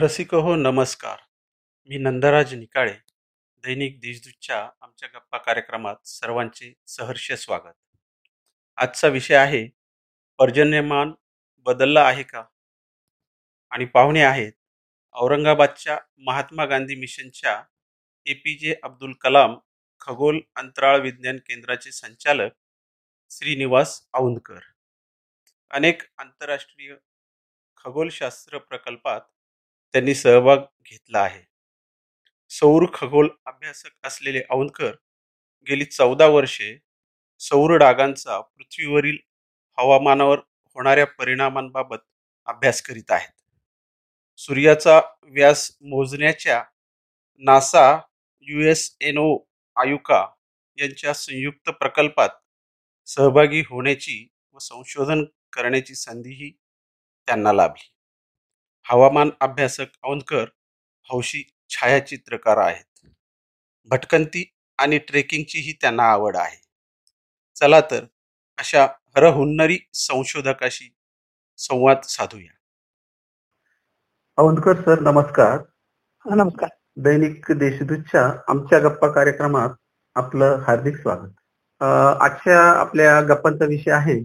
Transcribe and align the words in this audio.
रसिक 0.00 0.34
हो 0.34 0.54
नमस्कार. 0.56 1.16
मी 1.90 1.98
नंदराज 1.98 2.52
निकाळे 2.54 2.92
दैनिक 3.64 3.98
देशदूतच्या 4.00 4.58
आमच्या 4.82 5.08
गप्पा 5.14 5.38
कार्यक्रमात 5.38 6.06
सर्वांचे 6.06 6.72
सहर्ष 6.86 7.30
स्वागत. 7.32 7.72
आजचा 8.78 9.08
विषय 9.08 9.34
आहे 9.34 9.66
पर्जन्यमान 10.38 11.12
बदलला 11.66 12.02
आहे 12.02 12.22
का? 12.22 12.42
आणि 13.72 13.84
पाहुणे 13.84 14.22
आहेत 14.22 14.52
औरंगाबादच्या 15.14 15.98
महात्मा 16.18 16.64
गांधी 16.64 16.94
मिशनच्या 16.94 17.62
A 18.26 18.34
P 18.34 18.54
J 18.58 18.74
Abdul 18.82 19.12
Kalam 19.20 19.58
खगोल 20.00 20.40
अंतराळ 20.56 21.00
विज्ञान 21.00 21.38
केंद्राचे 21.38 21.92
संचालक 21.92 22.52
श्रीनिवास 23.30 24.00
औंदकर 24.14 24.60
अनेक 25.70 26.02
आंतरराष्ट्रीय 26.18 26.94
खगोलशास्त्र 27.84 28.58
प्रकल्पात 28.58 29.20
त्यांनी 29.94 30.14
सहभाग 30.14 30.58
घेतला 30.86 31.18
आहे. 31.18 31.42
सौर 32.50 32.86
खगोल 32.94 33.28
अभ्यासक 33.46 34.06
असलेले 34.06 34.42
औंधकर 34.50 34.90
गेली 35.66 35.84
चौदा 35.84 36.26
वर्षे 36.26 36.76
सौर 37.40 37.76
डागांचा 37.76 38.40
पृथ्वीवरील 38.40 39.16
हवामानावर 39.78 40.38
होणाऱ्या 40.76 41.06
परिणामांबाबत 41.06 41.98
अभ्यास 42.46 42.82
करीत 42.82 43.10
आहेत. 43.10 43.32
सूर्याचा 44.36 45.00
व्यास 45.24 45.70
मोजण्याच्या 45.82 46.62
NASA 47.42 47.86
U 48.40 48.60
S 48.60 48.96
N 49.00 49.18
O 49.18 49.36
IUCAA 49.76 50.26
यांच्या 50.78 51.14
संयुक्त 51.14 51.70
प्रकल्पात 51.70 52.28
सहभागी 53.06 53.60
होण्याची 53.60 54.26
व 54.52 54.58
संशोधन 54.58 55.24
करण्याची 55.52 55.94
संधीही 55.94 56.50
त्यांना 57.28 57.52
लाभली. 57.52 57.88
हवामान 58.90 59.30
अभ्यासक 59.40 59.86
औंधकर 60.04 60.44
हौशी 61.10 61.42
छायाचित्रकार 61.68 62.56
आहेत. 62.56 63.08
भटकंती 63.84 64.52
आणि 64.78 64.98
ट्रेकिंगचीही 64.98 65.72
त्यांना 65.72 66.02
आवड 66.02 66.36
आहे. 66.36 66.60
चला 67.54 67.80
तर 67.80 68.04
अशा 68.58 68.84
हरहुन्नरी 69.16 69.78
संशोधकाशी 69.92 70.94
संवाद 71.58 72.00
साधूया. 72.02 72.52
औंधकर 74.38 74.80
सर 74.80 75.00
नमस्कार. 75.00 75.58
हा, 76.18 76.34
नमस्कार. 76.34 76.68
दैनिक 76.96 77.52
देशदूतच्या 77.52 78.32
आमच्या 78.48 78.78
गप्पा 78.78 79.08
कार्यक्रमात 79.08 79.70
आपलं 80.14 80.58
हार्दिक 80.66 80.96
स्वागत. 80.96 81.34
आजच्या 82.22 82.72
आपल्या 82.80 83.20
गप्पांचा 83.20 83.64
विषय 83.64 83.90
आहे 83.90 84.24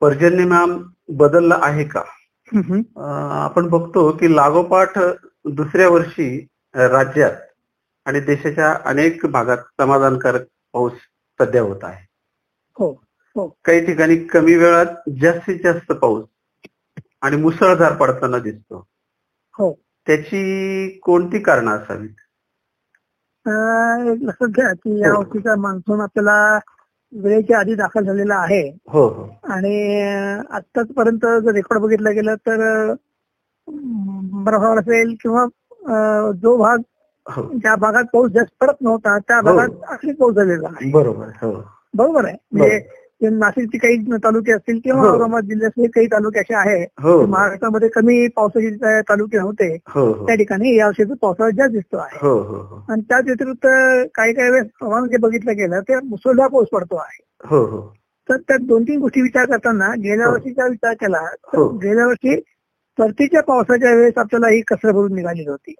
पर्जन्यमान 0.00 0.82
बदलला 1.08 1.58
आहे 1.62 1.84
का? 1.84 2.02
आपण 2.46 3.68
बघतो 3.68 4.10
की 4.12 4.34
लागोपाठ 4.36 4.98
दुसऱ्या 5.44 5.88
वर्षी 5.88 6.46
राज्यात 6.74 7.32
आणि 8.06 8.20
देशाच्या 8.20 8.74
अनेक 8.84 9.26
भागात 9.26 9.58
समाधानकारक 9.80 10.42
पाऊस 10.72 10.92
सध्या 11.40 11.62
होत 11.62 11.84
आहे. 11.84 12.06
हो 12.78 12.90
हो. 13.36 13.48
काही 13.64 13.86
ठिकाणी 13.86 14.16
कमी 14.16 14.54
वेळात 14.54 14.86
जास्तीत 15.20 15.60
जास्त 15.64 15.92
पाऊस 15.92 16.24
आणि 17.22 17.36
मुसळधार 17.36 17.96
पडताना 17.96 18.38
दिसतो. 18.38 18.86
हो. 19.58 19.72
त्याची 20.06 20.98
कोणती 21.02 21.38
कारण 21.38 21.68
असावीत? 21.68 22.14
लक्षात 24.22 24.48
घ्या 24.48 24.72
की 24.72 25.00
या 25.00 25.12
हो. 25.12 25.18
वर्षीचा 25.18 25.56
मान्सून 25.56 26.00
आपल्याला 26.00 26.58
वेळेच्या 27.16 27.58
आधी 27.58 27.74
दाखल 27.74 28.04
झालेला 28.04 28.34
आहे. 28.34 28.62
हो 28.88 29.06
हो. 29.08 29.28
आणि 29.44 30.02
आतापर्यंत 30.50 31.26
जर 31.44 31.52
रेकॉर्ड 31.52 31.82
बघितलं 31.82 32.14
गेलं 32.14 32.34
तर 32.34 32.92
बर्फावर 34.44 34.78
असेल 34.78 35.14
किंवा 35.22 35.44
जो 36.32 36.56
भाग 36.56 36.78
हो. 37.26 37.42
ज्या 37.42 37.74
भागात 37.76 38.04
पाऊस 38.12 38.30
जास्त 38.30 38.54
पडत 38.60 38.80
नव्हता 38.80 39.18
त्या 39.18 39.36
हो. 39.36 39.42
भागात 39.42 39.68
अखरी 39.88 40.12
पाऊस 40.12 40.34
झालेला 40.34 40.68
आहे. 40.68 40.90
बरोबर 40.90 41.28
हो. 41.42 41.52
बरोबर 41.94 42.24
आहे. 42.24 42.36
म्हणजे 42.52 42.78
नाशिकचे 43.20 43.78
काही 43.78 44.16
तालुके 44.24 44.52
असतील 44.52 44.78
किंवा 44.84 45.00
हो. 45.00 45.08
औरंगाबाद 45.08 45.44
जिल्ह्यातले 45.44 45.86
काही 45.86 46.06
तालुके 46.06 46.40
असे 46.40 46.54
आहे 46.54 46.82
हो. 47.02 47.20
महाराष्ट्रामध्ये 47.26 47.88
कमी 47.88 48.26
पावसाचे 48.36 49.00
तालुके 49.08 49.38
होते 49.38 49.68
हो 49.88 50.12
त्या 50.26 50.34
ठिकाणी 50.34 50.76
या 50.76 50.86
वर्षीचा 50.86 51.14
पावसाळा 51.22 51.50
जास्त 51.56 51.72
दिसतो 51.72 51.96
आहे. 51.96 52.18
आणि 52.92 53.02
त्याच 53.08 53.24
व्यतिरिक्त 53.24 53.66
काही 54.14 54.32
काही 54.34 54.50
वेळेस 54.50 54.66
हवामान 54.82 55.08
जे 55.08 55.16
बघितलं 55.18 55.56
गेलं 55.56 55.80
ते 55.88 56.00
मुसळधार 56.04 56.48
पाऊस 56.48 56.68
पडतो 56.72 56.96
आहे. 56.96 57.24
तर 58.28 58.36
त्या 58.36 58.56
दोन 58.60 58.82
तीन 58.82 59.00
गोष्टी 59.00 59.22
विचार 59.22 59.46
करताना 59.46 59.92
गेल्या. 60.02 60.28
वर्षीचा 60.28 60.66
विचार 60.66 60.94
केला 61.00 61.24
तर. 61.26 61.66
गेल्या 61.82 62.06
वर्षी 62.06 62.40
परतीच्या 62.98 63.42
पावसाच्या 63.42 63.94
वेळेस 63.94 64.18
आपल्याला 64.18 64.48
ही 64.48 64.60
कसर 64.68 64.90
भरून 64.92 65.14
निघालेली 65.14 65.48
होती. 65.50 65.74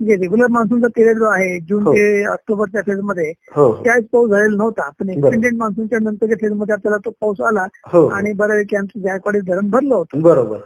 म्हणजे 0.00 0.16
रेग्युलर 0.16 0.46
मान्सूनचा 0.50 0.86
पिरियड 0.96 1.16
जो 1.18 1.24
आहे 1.24 1.58
जून 1.60 1.82
हो. 1.82 1.92
ते 1.92 2.24
ऑक्टोबरच्या 2.24 2.80
फेजमध्ये 2.86 3.32
हो. 3.52 3.84
त्याच 3.84 4.04
पाऊस 4.12 4.30
झालेला 4.30 4.56
नव्हता. 4.56 4.90
पण 4.90 5.06
बरं. 5.06 5.16
एक्सटेंडेड 5.16 5.54
मान्सूनच्या 5.54 5.98
नंतरच्या 6.02 6.36
फेजमध्ये 6.40 6.72
आपल्याला 6.72 6.96
तो 6.96 7.10
पाऊस 7.10 7.40
आला 7.40 7.66
हो. 7.86 8.06
आणि 8.06 8.32
बऱ्यापैकी 8.32 8.76
आमचं 8.76 9.00
जायकवाडी 9.00 9.40
धरण 9.40 9.70
भरलं 9.70 9.94
होतं. 9.94 10.20
बरोबर. 10.20 10.58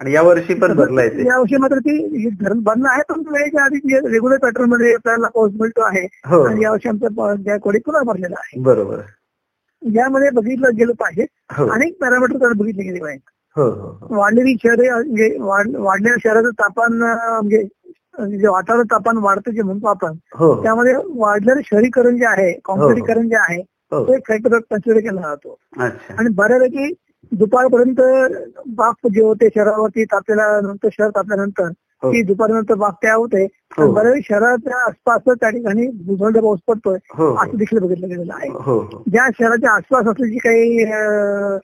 आणि 0.00 0.12
या 0.12 0.22
वर्षी 0.22 0.54
पण 0.54 0.74
भरलाय 0.74 1.08
ते. 1.08 1.26
या 1.26 1.38
वर्षी 1.38 1.56
मात्र 1.56 1.78
ती 1.78 2.18
हे 2.18 2.30
धरण 2.40 2.60
भरणं 2.60 2.88
आहे 2.88 3.02
पण 3.08 3.22
वेळेच्या 3.26 3.64
आधी 3.64 3.76
रेग्युलर 3.96 4.36
पॅटर्नमध्ये 4.38 4.92
आपल्याला 4.94 5.28
पाऊस 5.28 5.52
मिळतो 5.60 5.80
आहे. 5.82 6.08
हो. 6.26 6.42
आणि 6.42 6.64
यावर्षी 6.64 6.88
आमचं 6.88 7.34
जायकवाडी 7.34 7.78
पुन्हा 7.78 8.02
भरलेला 8.02 8.34
आहे. 8.38 8.60
बरोबर. 8.60 8.98
यामध्ये 9.82 10.30
बघितलं 10.30 10.68
गेलं 10.78 10.92
पाहिजे. 10.92 11.26
हो. 11.52 11.68
अनेक 11.68 11.98
पॅरामीटर 12.00 12.38
त्याला 12.38 12.54
बघितले 12.56 12.82
गेले 12.82 13.00
पाहिजे. 13.00 13.30
हो 13.56 13.70
हो 13.70 13.98
हो. 14.00 14.16
वाढलेली 14.16 14.54
शहरे 14.62 14.90
म्हणजे 14.90 15.36
वाढ- 15.40 15.76
वाढलेल्या 15.76 16.16
शहराचं 16.24 16.50
तापमान 16.50 17.04
अं, 17.04 17.40
म्हणजे 17.40 17.68
जे 18.18 18.48
वातावरण 18.48 18.82
तापमान 18.82 19.16
वाढतं 19.16 19.50
जे 19.50 19.62
म्हणतो 19.62 19.86
आपण 19.86 20.12
हो. 20.34 20.62
त्यामध्ये 20.62 20.94
वाढलेलं 21.16 21.60
शहरीकरण 21.64 22.16
जे 22.16 22.26
आहे 22.26 22.52
कॉन्क्रिटीकरण 22.64 23.28
जे 23.28 23.36
आहे 23.36 23.60
हो. 23.92 24.04
तो 24.06 24.14
एक 24.14 24.28
फॅक्टर 24.28 24.58
कन्सिडर 24.58 24.98
केला 25.00 25.20
जातो. 25.20 25.56
अच्छा. 25.78 26.14
आणि 26.18 26.28
बऱ्यापैकी 26.28 26.92
दुपारपर्यंत 27.32 28.00
बाफ 28.66 29.06
जे 29.14 29.22
होते 29.22 29.48
शहरावरती 29.54 30.04
तापलेल्या 30.04 30.60
नंतर 30.60 30.88
शहर 30.92 31.08
तापल्यानंतर 31.08 31.68
हो. 32.02 32.10
की 32.10 32.22
दुपारनंतर 32.22 32.74
बाफ 32.74 32.94
तयार 33.02 33.16
होते. 33.16 33.44
हो. 33.78 33.92
बऱ्याच 33.92 34.22
शहराच्या 34.28 34.76
आसपास 34.86 35.20
त्या 35.28 35.50
ठिकाणी 35.50 35.86
भूसंड 36.06 36.38
पाऊस 36.38 36.58
पडतोय 36.68 36.98
हो. 37.14 37.34
असं 37.34 37.56
देखील 37.56 37.78
बघितलं 37.78 38.08
गेलेलं 38.08 38.34
आहे. 38.34 38.48
हो 38.48 38.78
हो. 38.78 39.02
ज्या 39.10 39.28
शहराच्या 39.38 39.70
आसपास 39.70 40.06
असलेली 40.06 40.38
काही 40.38 40.84
अं, 40.84 41.56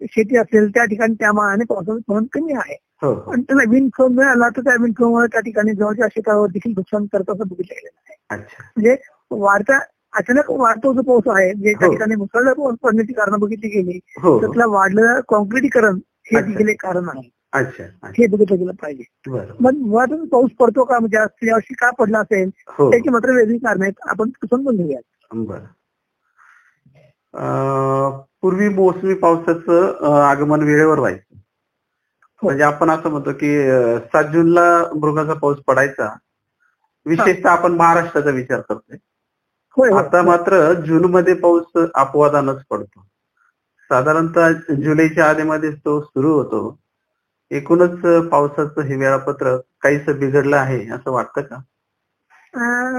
शेती 0.00 0.36
असेल 0.36 0.68
त्या 0.70 0.84
ठिकाणी 0.84 1.14
त्या 1.14 1.32
मानाने 1.32 1.64
पावसाचं 1.64 1.98
प्रमाण 1.98 2.24
कमी 2.32 2.52
आहे. 2.54 2.74
हो. 3.02 3.14
पण 3.14 3.40
त्याला 3.42 3.62
विंड 3.70 3.88
फ्लो 3.94 4.06
मिळाला 4.08 4.48
तर 4.48 4.60
त्या 4.60 4.74
विंड 4.80 4.94
फ्लोमुळे 4.96 5.26
त्या 5.26 5.40
ठिकाणी 5.40 5.72
जवळच्या 5.72 6.06
शेतावर 6.14 6.48
देखील 6.50 6.72
नुकसान 6.72 7.06
करत 7.12 7.30
असं 7.30 7.48
बघितलं 7.48 7.74
गेलेलं 7.74 8.12
आहे 8.30 8.38
म्हणजे 8.76 8.96
वाढता 9.30 9.78
अचानक 10.12 10.50
वाढतो 10.50 10.92
जो 10.92 11.02
पाऊस 11.02 11.28
आहे 11.28 11.52
जे 11.54 11.72
त्या 11.72 11.86
हो. 11.86 11.92
ठिकाणी 11.92 12.14
मुसळधार 12.14 12.54
पाऊस 12.54 12.74
पडण्याची 12.82 13.12
कारण 13.12 13.38
बघितली 13.40 13.68
गेली 13.68 13.98
हो 14.22 14.36
तर 14.42 14.46
त्याला 14.46 14.66
वाढलेलं 14.68 15.20
कॉन्क्रिटीकरण 15.28 15.98
हे. 16.32 16.40
देखील 16.42 16.68
एक 16.68 16.82
कारण 16.82 17.08
आहे. 17.08 17.30
हे 18.16 18.26
बघितलं 18.26 18.58
गेलं 18.58 18.72
पाहिजे. 18.82 19.04
मग 19.60 19.74
मुळातच 19.78 20.28
पाऊस 20.28 20.50
पडतो 20.58 20.84
का? 20.84 20.98
म्हणजे 20.98 21.16
यावर्षी 21.48 21.74
का 21.74 21.90
पडला 21.98 22.18
असेल? 22.18 22.48
त्याची 22.70 23.08
मात्र 23.08 23.34
वेगळी 23.34 23.58
कारण 23.58 23.82
आहेत. 23.82 23.92
आपण 24.08 24.30
समजून 24.44 24.76
घेऊया 24.76 24.98
बर. 25.34 25.58
पूर्वी 28.40 28.68
मोसमी 28.68 29.14
पावसाचं 29.14 30.04
आगमन 30.22 30.62
वेळेवर 30.62 30.98
व्हायचं. 30.98 31.34
म्हणजे 32.42 32.62
आपण 32.62 32.90
असं 32.90 33.08
म्हणतो 33.08 33.32
की 33.32 33.70
सात 33.98 34.24
जूनला 34.24 34.84
मृगाचा 34.94 35.34
पाऊस 35.34 35.58
पडायचा. 35.66 36.08
विशेषतः 37.06 37.50
आपण 37.50 37.72
महाराष्ट्राचा 37.72 38.30
विचार 38.30 38.60
करतोय. 38.60 38.96
आता 39.98 40.22
मात्र 40.22 40.72
जून 40.72 41.04
मध्ये 41.04 41.34
पाऊस 41.34 41.86
अपवादानच 41.94 42.64
पडतो. 42.70 43.00
साधारणतः 43.90 44.52
जुलैच्या 44.74 45.28
आधीमध्ये 45.30 45.70
तो 45.70 46.00
सुरू 46.00 46.32
होतो. 46.32 46.78
एकूणच 47.50 48.28
पावसाचं 48.28 48.80
हे 48.80 48.96
वेळापत्रक 48.96 49.60
काहीस 49.80 50.08
बिघडलं 50.08 50.56
आहे 50.56 50.88
असं 50.88 51.10
वाटतं 51.10 51.40
का? 51.40 51.56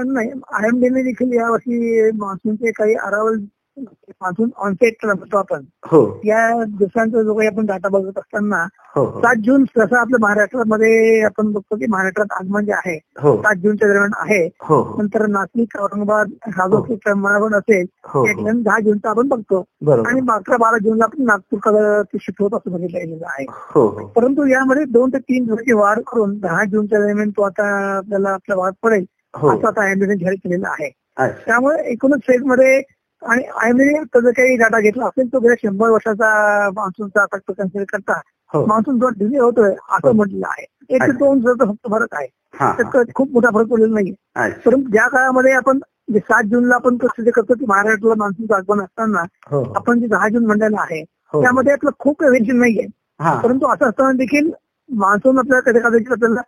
नाही. 0.06 0.30
आयएमडीने 0.52 1.02
देखील 1.02 1.32
यावर्षी 1.32 2.10
मान्सूनचे 2.10 2.70
काही 2.70 2.94
अरावल 2.94 3.38
मान्सून 3.82 4.50
ऑनसेट 4.56 5.04
म्हणतो 5.06 5.38
आपण. 5.38 5.64
हो. 5.90 6.20
या 6.24 6.64
दिवसांचा 6.64 7.22
जो 7.22 7.34
काही 7.34 7.48
आपण 7.48 7.66
डाटा 7.66 7.88
बघत 7.88 8.18
असताना 8.18 8.62
हो. 8.96 9.04
सात 9.20 9.34
जून 9.44 9.64
जसं 9.64 9.96
आपल्या 9.96 10.18
महाराष्ट्रामध्ये 10.20 11.20
आपण 11.24 11.52
बघतो 11.52 11.76
की 11.76 11.86
महाराष्ट्रात 11.88 12.32
आगमन 12.40 12.64
जे 12.64 12.72
आहे 12.72 12.96
हो. 13.20 13.36
सात 13.36 13.54
जूनच्या 13.54 13.88
दरम्यान 13.88 14.10
आहे. 14.18 14.48
नंतर 14.98 15.26
नाशिक 15.26 15.76
औरंगाबाद 15.80 17.54
असेल 17.54 17.86
हो 18.04 18.24
त्या 18.24 18.32
ठिकाणी 18.32 18.62
दहा 18.62 18.78
जूनचा 18.80 19.10
आपण 19.10 19.28
बघतो. 19.28 19.64
आणि 19.92 20.20
अकरा 20.30 20.56
बारा 20.56 20.78
जूनला 20.78 21.04
आपण 21.04 21.24
नागपूरकडे 21.24 22.18
शिफ्ट 22.20 22.42
होत 22.42 22.54
असं 22.54 22.72
बघितलं 22.72 23.26
आहे. 23.26 23.44
परंतु 24.16 24.46
यामध्ये 24.46 24.84
दोन 24.84 25.10
ते 25.10 25.18
तीन 25.18 25.44
दिवसाची 25.44 25.72
वाढ 25.72 25.98
करून 25.98 26.38
दहा 26.38 26.64
जूनच्या 26.64 27.00
दरम्यान 27.00 27.30
तो 27.30 27.42
आता 27.42 27.68
आपल्याला 27.96 28.30
आपला 28.30 28.56
वाढ 28.56 28.72
पडेल 28.82 29.04
असं 29.34 29.66
आता 29.66 29.82
आयएमडीने 29.84 30.14
जाहीर 30.14 30.34
केलेलं 30.34 30.68
आहे. 30.68 30.90
त्यामुळे 31.46 31.82
एकूणच 31.92 32.20
मध्ये 32.44 32.82
आणि 33.22 33.42
आयएमडीने 33.62 34.20
जर 34.20 34.30
काही 34.30 34.56
डाटा 34.56 34.80
घेतला 34.80 35.06
असेल 35.06 35.32
तो 35.32 35.38
गेल्या 35.38 35.56
शंभर 35.62 35.90
वर्षाचा 35.90 36.70
मान्सूनचा 36.70 37.24
फक्त 37.32 37.52
कन्सिडर 37.58 37.84
करता. 37.88 38.20
हो. 38.54 38.64
मान्सून 38.66 38.98
जो 38.98 39.08
डिले 39.08 39.38
होतोय 39.38 39.68
हो. 39.70 39.96
असं 39.96 40.16
म्हटलेलं 40.16 40.46
आहे. 40.46 40.64
एक 40.90 41.02
ते. 41.02 41.12
दोन 41.12 41.40
फक्त 41.40 41.88
फरक 41.90 42.14
आहे. 42.14 42.26
हा 42.54 42.66
हा. 42.66 42.82
त्यात 42.82 43.04
खूप 43.14 43.32
मोठा 43.32 43.50
फरक 43.54 43.66
पडलेला 43.66 43.94
नाही 43.94 44.12
परंतु 44.66 44.90
ज्या 44.90 45.08
काळामध्ये 45.08 45.52
आपण 45.52 45.78
जे 46.12 46.18
सात 46.18 46.44
जूनला 46.44 46.74
आपण 46.74 46.96
जे 46.96 47.30
करतो 47.30 47.54
की 47.54 47.64
महाराष्ट्राला 47.68 48.14
मान्सूनचं 48.18 48.54
आगमन 48.54 48.80
असताना 48.80 49.22
हो. 49.50 49.62
आपण 49.76 50.00
जे 50.00 50.06
दहा 50.06 50.28
जून 50.28 50.46
म्हणलेलं 50.46 50.80
आहे 50.80 51.00
हो. 51.34 51.42
त्यामध्ये 51.42 51.72
आपलं 51.72 51.90
खूप 51.98 52.22
व्हेरिएशन 52.22 52.58
नाहीये. 52.58 52.86
हा. 53.20 53.40
परंतु 53.40 53.66
असं 53.66 53.88
असताना 53.88 54.12
देखील 54.12 54.50
मान्सून 54.90 55.38
आपल्या 55.38 55.60
कधी 55.60 55.78
कदाचित 55.78 56.12
आपल्याला 56.12 56.40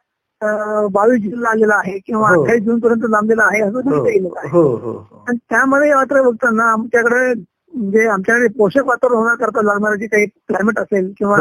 बावीस 0.43 1.23
जूनला 1.23 1.49
आलेला 1.49 1.75
आहे 1.75 1.99
किंवा 1.99 2.29
हो. 2.29 2.43
अठ्ठावीस 2.43 2.63
जून 2.63 2.79
पर्यंत 2.81 3.01
लांबलेला 3.09 3.43
आहे 3.43 3.63
असं 3.63 3.79
आहे. 4.39 4.49
हो 4.49 4.63
हो. 4.77 5.25
आणि 5.29 5.37
त्यामध्ये 5.51 5.95
मात्र 5.95 6.23
बघताना 6.23 6.65
आमच्याकडे 6.65 7.33
म्हणजे 7.75 8.07
आमच्याकडे 8.07 8.47
पोषक 8.49 8.87
वातावरण 8.87 9.17
होण्याकरता 9.17 9.63
लागणारे 9.63 9.97
जे 9.99 10.07
काही 10.07 10.27
क्लायमेट 10.27 10.79
असेल 10.79 11.13
किंवा 11.19 11.37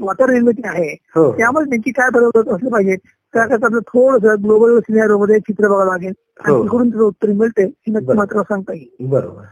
वॉटर 0.00 0.30
निर्मिती 0.30 0.62
आहे 0.64 0.94
त्यामध्ये 1.14 1.68
त्यांची 1.70 1.90
काय 1.90 2.10
बरोबर 2.10 2.38
होत 2.38 2.54
असलं 2.56 2.70
पाहिजे? 2.70 2.96
त्याकरता 3.34 3.66
आपलं 3.66 3.78
थोडंसं 3.78 4.42
ग्लोबल 4.42 4.78
सिनेरिओ 4.80 5.18
मध्ये 5.18 5.38
चित्र 5.38 5.68
बघावं 5.68 5.86
लागेल. 5.86 6.12
आणि. 6.40 6.62
तिकडून 6.62 6.90
त्याचं 6.90 7.04
उत्तर 7.04 7.28
मिळते 7.28 7.62
हे 7.64 7.92
नक्की. 7.92 8.12
मात्र 8.12 8.42
सांगता 8.42 8.72
येईल. 8.72 9.06
बरोबर. 9.06 9.42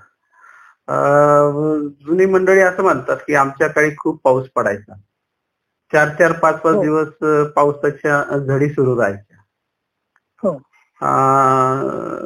जुनी 2.06 2.26
मंडळी 2.26 2.60
असं 2.60 2.82
म्हणतात 2.82 3.16
की 3.26 3.34
आमच्या 3.34 3.68
काळी 3.68 3.90
खूप 3.98 4.20
पाऊस 4.24 4.46
पडायचा. 4.56 4.92
चार 5.92 6.08
चार 6.08 6.32
पाच 6.32 6.60
पाच 6.60 6.74
हो. 6.74 6.82
दिवस 6.82 7.52
पावसाच्या 7.54 8.38
झडी 8.38 8.68
सुरू 8.68 8.98
राहायच्या. 9.00 9.36
हो. 10.42 10.52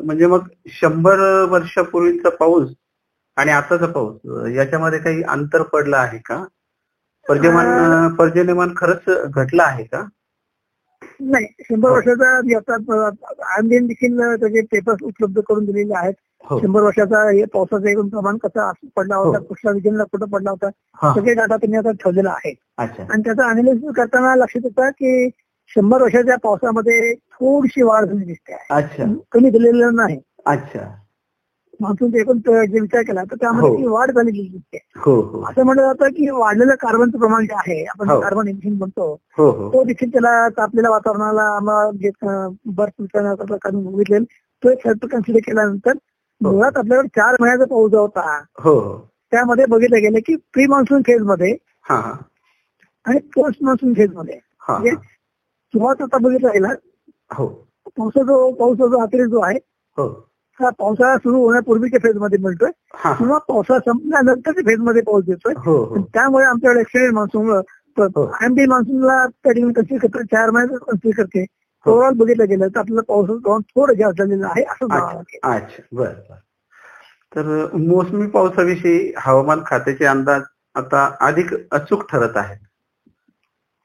म्हणजे 0.04 0.26
मग 0.26 0.48
शंभर 0.72 1.20
वर्षापूर्वीचा 1.50 2.28
पाऊस 2.30 2.70
आणि 3.36 3.50
आताचा 3.50 3.86
पाऊस 3.86 4.50
याच्यामध्ये 4.54 4.98
काही 4.98 5.22
अंतर 5.28 5.62
पडलं 5.62 5.96
आहे 5.96 6.18
का? 6.18 6.44
पर्जन्यमान 7.26 8.14
पर्जन्यमान 8.16 8.72
खरंच 8.76 9.32
घटलं 9.34 9.62
आहे 9.62 9.84
का? 9.84 10.02
नाही 11.20 11.46
शंभर 11.60 11.88
हो. 11.88 11.94
वर्षाचा 11.94 12.36
आयएमडीएन 12.36 13.86
देखील 13.86 14.18
त्याचे 14.18 14.60
पेपर्स 14.62 15.02
उपलब्ध 15.02 15.40
करून 15.40 15.64
दिलेले 15.64 15.94
आहेत. 15.96 16.14
शंभर 16.44 16.82
वर्षाचा 16.82 17.30
हे 17.30 17.44
पावसाचं 17.44 17.88
एकूण 17.88 18.08
प्रमाण 18.08 18.36
कसं 18.36 18.70
पडला 18.96 19.16
होता 19.16 19.38
हो. 19.38 19.44
कुठल्या 19.44 19.72
रिजनला 19.72 20.04
कुठं 20.04 20.26
पडला 20.26 20.50
होता 20.50 20.68
हा. 20.94 21.14
सगळे 21.14 21.34
डाटा 21.34 21.56
त्यांनी 21.56 21.76
आता 21.76 21.90
ठेवलेला 21.90 22.30
आहे. 22.30 22.54
आणि 22.78 23.22
त्याचा 23.22 23.48
अनालिसिस 23.50 23.94
करताना 23.96 24.34
लक्षात 24.34 24.64
येतं 24.64 24.90
की 24.90 25.28
शंभर 25.70 26.02
वर्षाच्या 26.02 26.36
पावसामध्ये 26.36 27.14
थोडीशी 27.14 27.82
वाढ 27.82 28.04
झाली 28.04 28.24
दिसते. 28.24 28.56
कमी 29.32 29.50
झालेलं 29.50 29.94
नाही. 29.94 30.18
अच्छा. 30.46 30.90
मान्सून 31.80 32.14
एकूण 32.14 32.38
जे 32.38 32.80
विचार 32.80 33.02
केला 33.02 33.22
तर 33.24 33.36
त्यामध्ये 33.36 33.84
हो. 33.86 33.94
वाढ 33.94 34.10
झालेली 34.10 34.48
दिसते. 34.48 34.78
हो 34.96 35.20
हो. 35.20 35.42
असं 35.42 35.62
म्हटलं 35.62 35.82
जातं 35.82 36.08
की 36.08 36.28
वाढलेलं 36.30 36.74
कार्बनचं 36.74 37.18
प्रमाण 37.18 37.44
जे 37.44 37.54
आहे 37.54 37.84
आपण 37.84 38.08
हो. 38.10 38.20
कार्बन 38.20 38.48
इमिशन 38.48 38.72
म्हणतो 38.72 39.12
हो 39.38 39.50
हो. 39.50 39.68
तो 39.72 39.82
देखील 39.84 40.12
त्याला 40.12 40.48
तापलेल्या 40.48 40.90
वातावरणाला 40.90 41.58
बर्फ 42.66 42.92
वितरणाचा 43.00 43.56
काढून 43.56 43.84
बघितलेलं 43.92 44.24
तो 44.62 44.70
एक 44.70 44.86
कन्सिडर 45.12 45.38
केल्यानंतर 45.38 45.90
हो. 45.90 45.98
मुळात 46.40 46.76
आपल्याकडे 46.76 47.08
चार 47.08 47.36
महिन्याचा 47.40 47.64
पाऊस 47.64 47.90
जो 47.90 48.00
होता. 48.00 48.42
हो. 48.58 48.70
हो 48.80 48.98
त्यामध्ये 49.32 49.64
बघितलं 49.66 49.96
गेलं 49.96 50.18
की 50.18 50.36
प्री 50.52 50.66
मान्सून 50.66 51.02
फेजमध्ये 51.02 51.56
हा 51.88 51.96
हा. 51.96 52.12
आणि 53.04 53.18
पोस्ट 53.34 53.62
मान्सून 53.62 53.92
फेजमध्ये. 53.94 54.38
हा 54.68 54.78
म्हणजे 54.78 54.90
सुरुवात 54.94 56.02
आता 56.02 56.18
बघितलं 56.18 56.48
गेला. 56.48 56.68
हो. 57.30 57.46
पावसा 57.86 58.22
जो 58.22 58.50
पावसाचा 58.50 58.86
जो 58.86 58.98
अतिरेक 58.98 59.26
जो 59.26 59.40
आहे 59.40 59.58
हो. 59.98 60.08
हा 60.60 60.68
पावसाळा 60.70 61.16
सुरू 61.16 61.44
होण्यापूर्वीच्या 61.44 62.00
फेजमध्ये 62.02 62.38
मिळतोय. 62.38 62.70
हा 62.94 63.12
किंवा 63.12 63.38
पावसाळा 63.38 63.78
संपल्यानंतरच्या 63.80 64.62
फेजमध्ये 64.66 65.02
पाऊस 65.02 65.24
देतोय 65.24 65.54
हो 65.56 65.76
हो. 65.84 66.02
त्यामुळे 66.14 66.44
आमच्याकडे 66.44 66.80
एक्सिडेंट 66.80 67.14
मान्सून 67.14 67.50
हो. 67.50 68.24
आयएमडी 68.26 68.66
मान्सूनला 68.66 69.26
त्या 69.26 69.52
ठिकाणी 69.52 69.72
कन्सिडर 69.72 70.06
करते. 70.06 70.24
चार 70.24 70.50
महिन्यात 70.50 70.78
कन्सिडर 70.90 71.22
करते. 71.22 71.44
ओव्हरऑल 71.86 72.14
बघितलं 72.14 72.48
गेलं 72.48 72.68
तर 72.68 72.78
आपल्याला 72.78 73.02
पावसाचं 73.08 73.38
प्रमाण 73.40 73.60
थोडं 73.70 73.94
जास्त 73.94 74.18
झालेलं 74.18 74.46
आहे 74.46 74.62
असं. 74.64 75.22
अच्छा 75.42 75.82
बर 75.92 76.12
तर 77.32 77.46
मोसमी 77.76 78.26
पावसाविषयी 78.26 79.12
हवामान 79.16 79.62
खात्याचे 79.66 80.04
अंदाज 80.04 80.42
आता 80.74 81.08
अधिक 81.20 81.54
अचूक 81.72 82.04
ठरत 82.10 82.36
आहेत. 82.36 82.58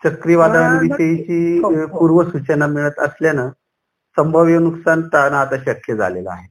चक्रीवादळांविषयीची 0.03 1.59
हो, 1.59 1.69
हो. 1.69 1.85
पूर्वसूचना 1.99 2.67
मिळत 2.67 2.99
असल्यानं 2.99 3.49
संभाव्य 4.17 4.59
नुकसान 4.59 5.07
टाळणं 5.07 5.35
आता 5.37 5.57
शक्य 5.57 5.95
झालेलं 5.95 6.29
आहे. 6.31 6.47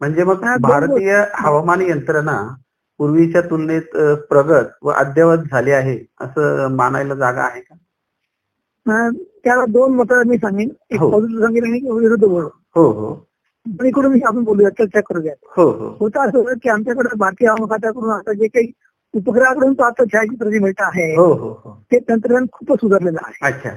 म्हणजे 0.00 0.24
मग 0.24 0.44
भारतीय 0.60 1.14
हवामान 1.34 1.80
यंत्रणा 1.80 2.36
पूर्वीच्या 3.00 3.40
तुलनेत 3.40 3.96
प्रगत 4.28 4.70
व 4.82 4.90
अद्ययावत 4.90 5.38
झाली 5.50 5.70
आहे 5.70 5.98
असं 6.20 6.74
मानायला 6.76 7.14
जागा 7.14 7.42
आहे 7.42 7.60
का? 7.60 7.74
त्याला 8.86 9.64
दोन 9.68 9.94
मतं 9.94 10.22
मी 10.26 10.36
सांगेन. 10.36 10.68
एक 10.90 11.00
हो. 11.00 11.10
पॉझिटिव्ह 11.10 11.42
सांगेन 11.42 11.64
आणि 11.64 11.80
विरुद्ध 11.90 12.24
बोलू 12.24 12.48
हो 12.76 12.90
हो. 12.90 13.12
पण 13.66 13.86
इकडून 13.86 14.12
मी 14.12 14.20
आपण 14.26 14.42
बोलूया 14.44 14.70
चर्चा 14.70 15.00
करूया 15.02 15.32
हो 15.56 15.68
हो. 15.70 15.88
होतं 16.00 16.20
असं 16.20 16.58
की 16.62 16.68
आमच्याकडे 16.68 17.16
भारतीय 17.16 17.48
हवामान 17.48 17.68
खात्याकडून 17.70 18.10
आता 18.10 18.32
जे 18.32 18.46
काही 18.48 18.70
उपग्रहाकडून 19.14 19.74
आता 19.80 20.04
छायाचित्र 20.04 20.48
जे 20.50 20.58
मिळतं 20.58 20.84
आहे 20.84 21.14
ते 21.90 21.98
तंत्रज्ञान 22.08 22.46
खूपच 22.52 22.80
सुधारलेलं 22.80 23.18
आहे. 23.22 23.46
अच्छा. 23.46 23.70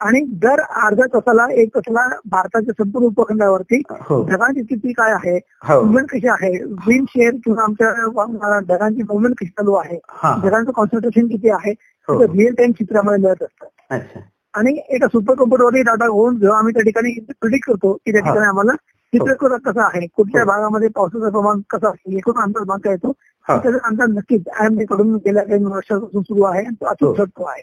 आणि 0.00 0.20
दर 0.40 0.60
अर्ध्या 0.60 1.04
तासाला 1.14 1.46
एक 1.52 1.68
तासाला 1.74 2.00
भारताच्या 2.30 2.72
संपूर्ण 2.78 3.06
उपखंडावरती 3.06 3.80
ढगांची 4.00 4.62
स्थिती 4.62 4.92
काय 4.92 5.12
आहे 5.12 5.38
मुवमेंट 5.68 6.08
कशी 6.10 6.28
आहे 6.28 6.50
विंड 6.86 7.06
शेअर 7.10 7.34
किंवा 7.44 7.62
आमच्या 7.62 8.58
ढगांची 8.68 9.02
मुवमेंट 9.02 9.34
कशी 9.34 9.50
चालू 9.50 9.74
आहे 9.74 9.96
ढगांचं 10.42 10.70
कॉन्सन्ट्रेशन 10.70 11.26
किती 11.28 11.50
आहे 11.50 11.72
रिअल 12.08 12.54
टाइम 12.54 12.72
चित्रामध्ये 12.72 13.18
मिळत 13.20 13.42
आणि 13.90 14.72
एका 14.88 15.06
सुपर 15.08 15.34
कम्प्युटरवरती 15.34 15.82
डाटा 15.82 16.06
घेऊन 16.06 16.38
जेव्हा 16.38 16.58
आम्ही 16.58 16.72
त्या 16.74 16.82
ठिकाणी 16.82 17.12
प्रिडिक्ट 17.30 17.68
करतो 17.70 17.92
की 17.94 18.12
त्या 18.12 18.20
हा. 18.20 18.30
ठिकाणी 18.30 18.46
आम्हाला 18.46 18.72
चित्रकरण 19.12 19.58
कसं 19.64 19.80
आहे 19.82 20.06
कुठल्या 20.06 20.42
हो. 20.42 20.46
भागामध्ये 20.48 20.88
पावसाचं 20.88 21.30
प्रमाण 21.30 21.60
कसं 21.70 21.88
असेल 21.88 22.16
एकूण 22.16 22.40
अंदाज 22.42 22.64
बांधता 22.66 22.90
येतो 22.90 23.12
हा 23.46 23.58
त्याचा 23.58 23.78
अंदाज 23.84 24.10
नक्कीच 24.10 24.48
आयएमडी 24.50 24.84
कडून 24.84 25.14
गेल्या 25.16 25.42
काही 25.44 25.64
वर्षापासून 25.64 26.22
सुरू 26.22 26.42
आहे 26.42 26.64
आणि 26.64 26.74
तो 26.74 26.84
हो. 26.84 26.90
अचूक 26.90 27.16
ठरतो 27.16 27.44
आहे 27.44 27.62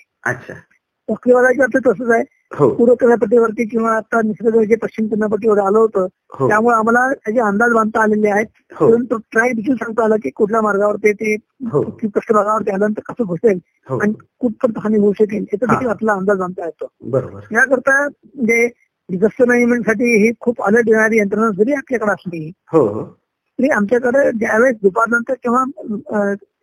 चक्रीवादळाच्या 1.10 1.66
बाबतीत 1.66 1.92
तसंच 1.92 2.10
आहे. 2.12 2.24
हो. 2.58 2.70
पूर्व 2.76 2.94
किनारपट्टीवरती 2.96 3.66
किंवा 3.68 3.96
आता 3.98 4.22
निसर्ग 4.22 4.60
जे 4.64 4.76
पश्चिम 4.76 5.08
किनारपट्टीवर 5.08 5.60
आलं 5.60 5.78
होतं. 5.78 6.08
हो. 6.38 6.48
त्यामुळे 6.48 6.76
आम्हाला 6.76 7.08
त्याचे 7.14 7.40
अंदाज 7.40 7.72
बांधता 7.74 8.02
आलेले 8.04 8.30
आहेत. 8.30 8.46
हो. 8.76 8.90
परंतु 8.90 9.18
ट्राय 9.32 9.52
देखील 9.54 9.76
सांगता 9.76 10.04
आला 10.04 10.16
की 10.24 10.30
कुठल्या 10.30 10.62
मार्गावरती 10.62 11.12
ते 11.14 11.36
की 11.36 12.08
पृष्ठभागावरती 12.08 12.72
आल्यानंतर 12.72 13.12
कसं 13.12 13.26
घुसेल 13.26 13.60
आणि 14.02 14.14
कुठपर्यंत 14.40 14.80
हानी 14.84 14.98
होऊ 14.98 15.14
शकेल 15.14 15.44
याचा. 15.44 15.66
देखील 15.66 15.90
आपला 15.90 16.14
अंदाज 16.14 16.38
बांधता 16.38 16.66
येतो. 16.66 16.88
याकरता 17.52 18.02
म्हणजे 18.08 18.68
डिझास्टर 19.10 19.46
मॅनेजमेंटसाठी 19.46 20.18
ही 20.26 20.32
खूप 20.40 20.62
अलर्ट 20.64 20.86
देणारी 20.86 21.18
यंत्रणा 21.20 21.50
जरी 21.58 21.74
आपल्याकडे 21.74 22.12
असली 22.12 22.52
तरी 23.60 23.70
आमच्याकडे 23.70 24.32
ज्यावेळेस 24.32 24.76
दुपारनंतर 24.84 25.34
किंवा 25.44 25.64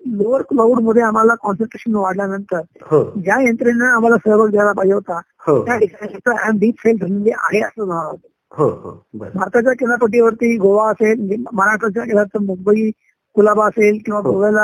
लोअर 0.01 0.43
क्लाउडमध्ये 0.43 1.03
आम्हाला 1.03 1.35
कॉन्सन्ट्रेशन 1.43 1.95
वाढल्यानंतर 1.95 2.61
हो. 2.83 3.03
ज्या 3.17 3.41
यंत्रणेनं 3.43 3.85
आम्हाला 3.87 4.17
सहभाग 4.25 4.51
द्यायला 4.51 4.73
पाहिजे 4.73 4.95
होता 4.95 5.21
हो. 5.47 5.65
त्या 5.65 5.77
ठिकाणी 5.79 6.59
डीप 6.59 6.79
फेल 6.79 6.97
झालेली 6.97 7.31
आहे 7.31 7.61
असं. 7.63 8.15
हो 8.53 8.69
भारताच्या 9.15 9.73
किनारपट्टीवरती 9.79 10.57
गोवा 10.59 10.89
असेल 10.91 11.19
म्हणजे 11.19 11.37
महाराष्ट्राच्या 11.53 12.05
किनारचं 12.05 12.45
मुंबई 12.47 12.91
कुलाबा 13.37 13.67
असेल 13.67 13.99
किंवा. 14.07 14.21
गोव्याला 14.21 14.63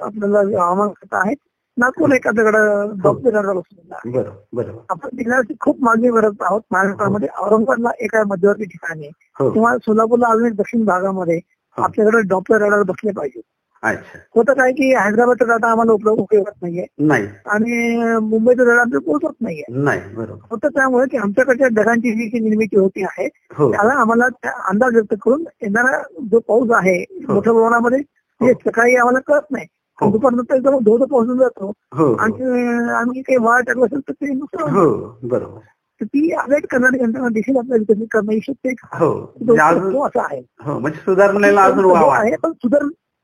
आपल्याला 0.00 0.38
हवामान 0.38 0.88
खातं 0.88 1.16
आहे 1.16 1.34
नागपूर 1.76 2.12
एक 2.12 2.26
आपल्याकडं 2.28 2.92
डॉक्टर 3.02 3.52
बसलेला 3.52 4.72
आपण 4.90 5.08
जिल्ह्याची 5.16 5.54
खूप 5.60 5.82
मागणी 5.84 6.08
करत 6.12 6.42
आहोत. 6.42 6.60
महाराष्ट्रामध्ये 6.70 7.28
औरंगाबादला 7.40 7.90
एका 8.00 8.22
मध्यवर्ती 8.26 8.64
ठिकाणी 8.64 9.08
किंवा 9.40 9.76
सोलापूरला 9.76 10.28
अजून 10.28 10.46
एक 10.46 10.56
दक्षिण 10.56 10.84
भागामध्ये. 10.84 11.38
आपल्याकडे 11.78 12.20
डॉप्लर 12.28 12.60
रडार 12.60 12.82
बसले 12.82 13.12
पाहिजे 13.12 13.40
अच्छा. 13.82 14.18
होतं 14.34 14.52
काय 14.52 14.72
की 14.72 14.88
हैदराबादचा 14.94 15.44
डाटा 15.44 15.70
आम्हाला 15.70 15.92
उपलब्ध 15.92 16.20
उपयोगात 16.20 16.52
नाहीये. 16.62 16.86
नाही. 16.98 17.26
आणि 17.46 17.96
मुंबईचा 18.20 18.64
डाटा 18.64 18.80
आमच्या 18.80 19.00
पोहोचत 19.00 19.34
नाहीये. 19.40 19.64
नाही 19.82 20.00
बरोबर. 20.14 20.46
होतं 20.50 20.68
त्यामुळे 20.68 21.06
की 21.10 21.16
आमच्याकडच्या 21.16 21.68
ढगांची 21.68 22.12
जी 22.12 22.38
निर्मिती 22.40 22.78
होती 22.78 23.02
आहे 23.02 23.26
हो. 23.56 23.70
त्याला 23.72 23.92
आम्हाला 23.92 24.28
त्या 24.28 24.52
अंदाज 24.68 24.94
व्यक्त 24.94 25.14
करून 25.22 25.44
येणारा 25.62 26.02
जो 26.32 26.38
पाऊस 26.38 26.70
आहे 26.70 26.98
हो. 27.00 27.34
मोठ्या 27.34 27.52
प्रमाणामध्ये 27.52 27.98
हे. 28.40 28.52
सकाळी 28.54 28.96
आम्हाला 28.96 29.18
कळत 29.18 29.50
नाही. 29.50 29.66
हो. 30.00 30.10
दुपारनंतर 30.10 30.54
एकदम 30.54 30.78
धोध 30.78 31.02
पाऊसून 31.02 31.38
जातो. 31.38 31.72
हो 31.92 32.12
आणि 32.14 32.88
आम्ही 32.90 33.22
काही 33.22 33.36
वाढ 33.36 33.64
टाकलं 33.64 33.84
असेल 33.84 34.00
तर 34.00 34.12
ते 34.12 34.32
नुकसान 34.34 34.74
हो. 34.76 35.18
बरोबर. 35.22 35.58
तर 36.00 36.04
ती 36.04 36.30
अलर्ट 36.32 36.66
करणारी 36.70 37.02
यंत्रणा 37.02 37.28
देखील 37.28 37.56
आपल्याला 37.56 37.84
विकसित 37.88 38.06
करणं 38.10 38.32
ही 38.32 38.40
शक्य 38.40 38.68
आहे. 38.68 38.98
हो 38.98 39.14
म्हणजे 39.40 39.62
अजून 39.62 39.92
तो 39.92 40.04
असा 40.06 40.22
आहे. 40.22 40.40
हो 40.60 40.78
म्हणजे 40.78 40.98
सुधारणेला 40.98 41.62
अजून 41.62 41.96
आहे. 41.96 42.36
पण 42.36 42.52
सुधार 42.52 42.82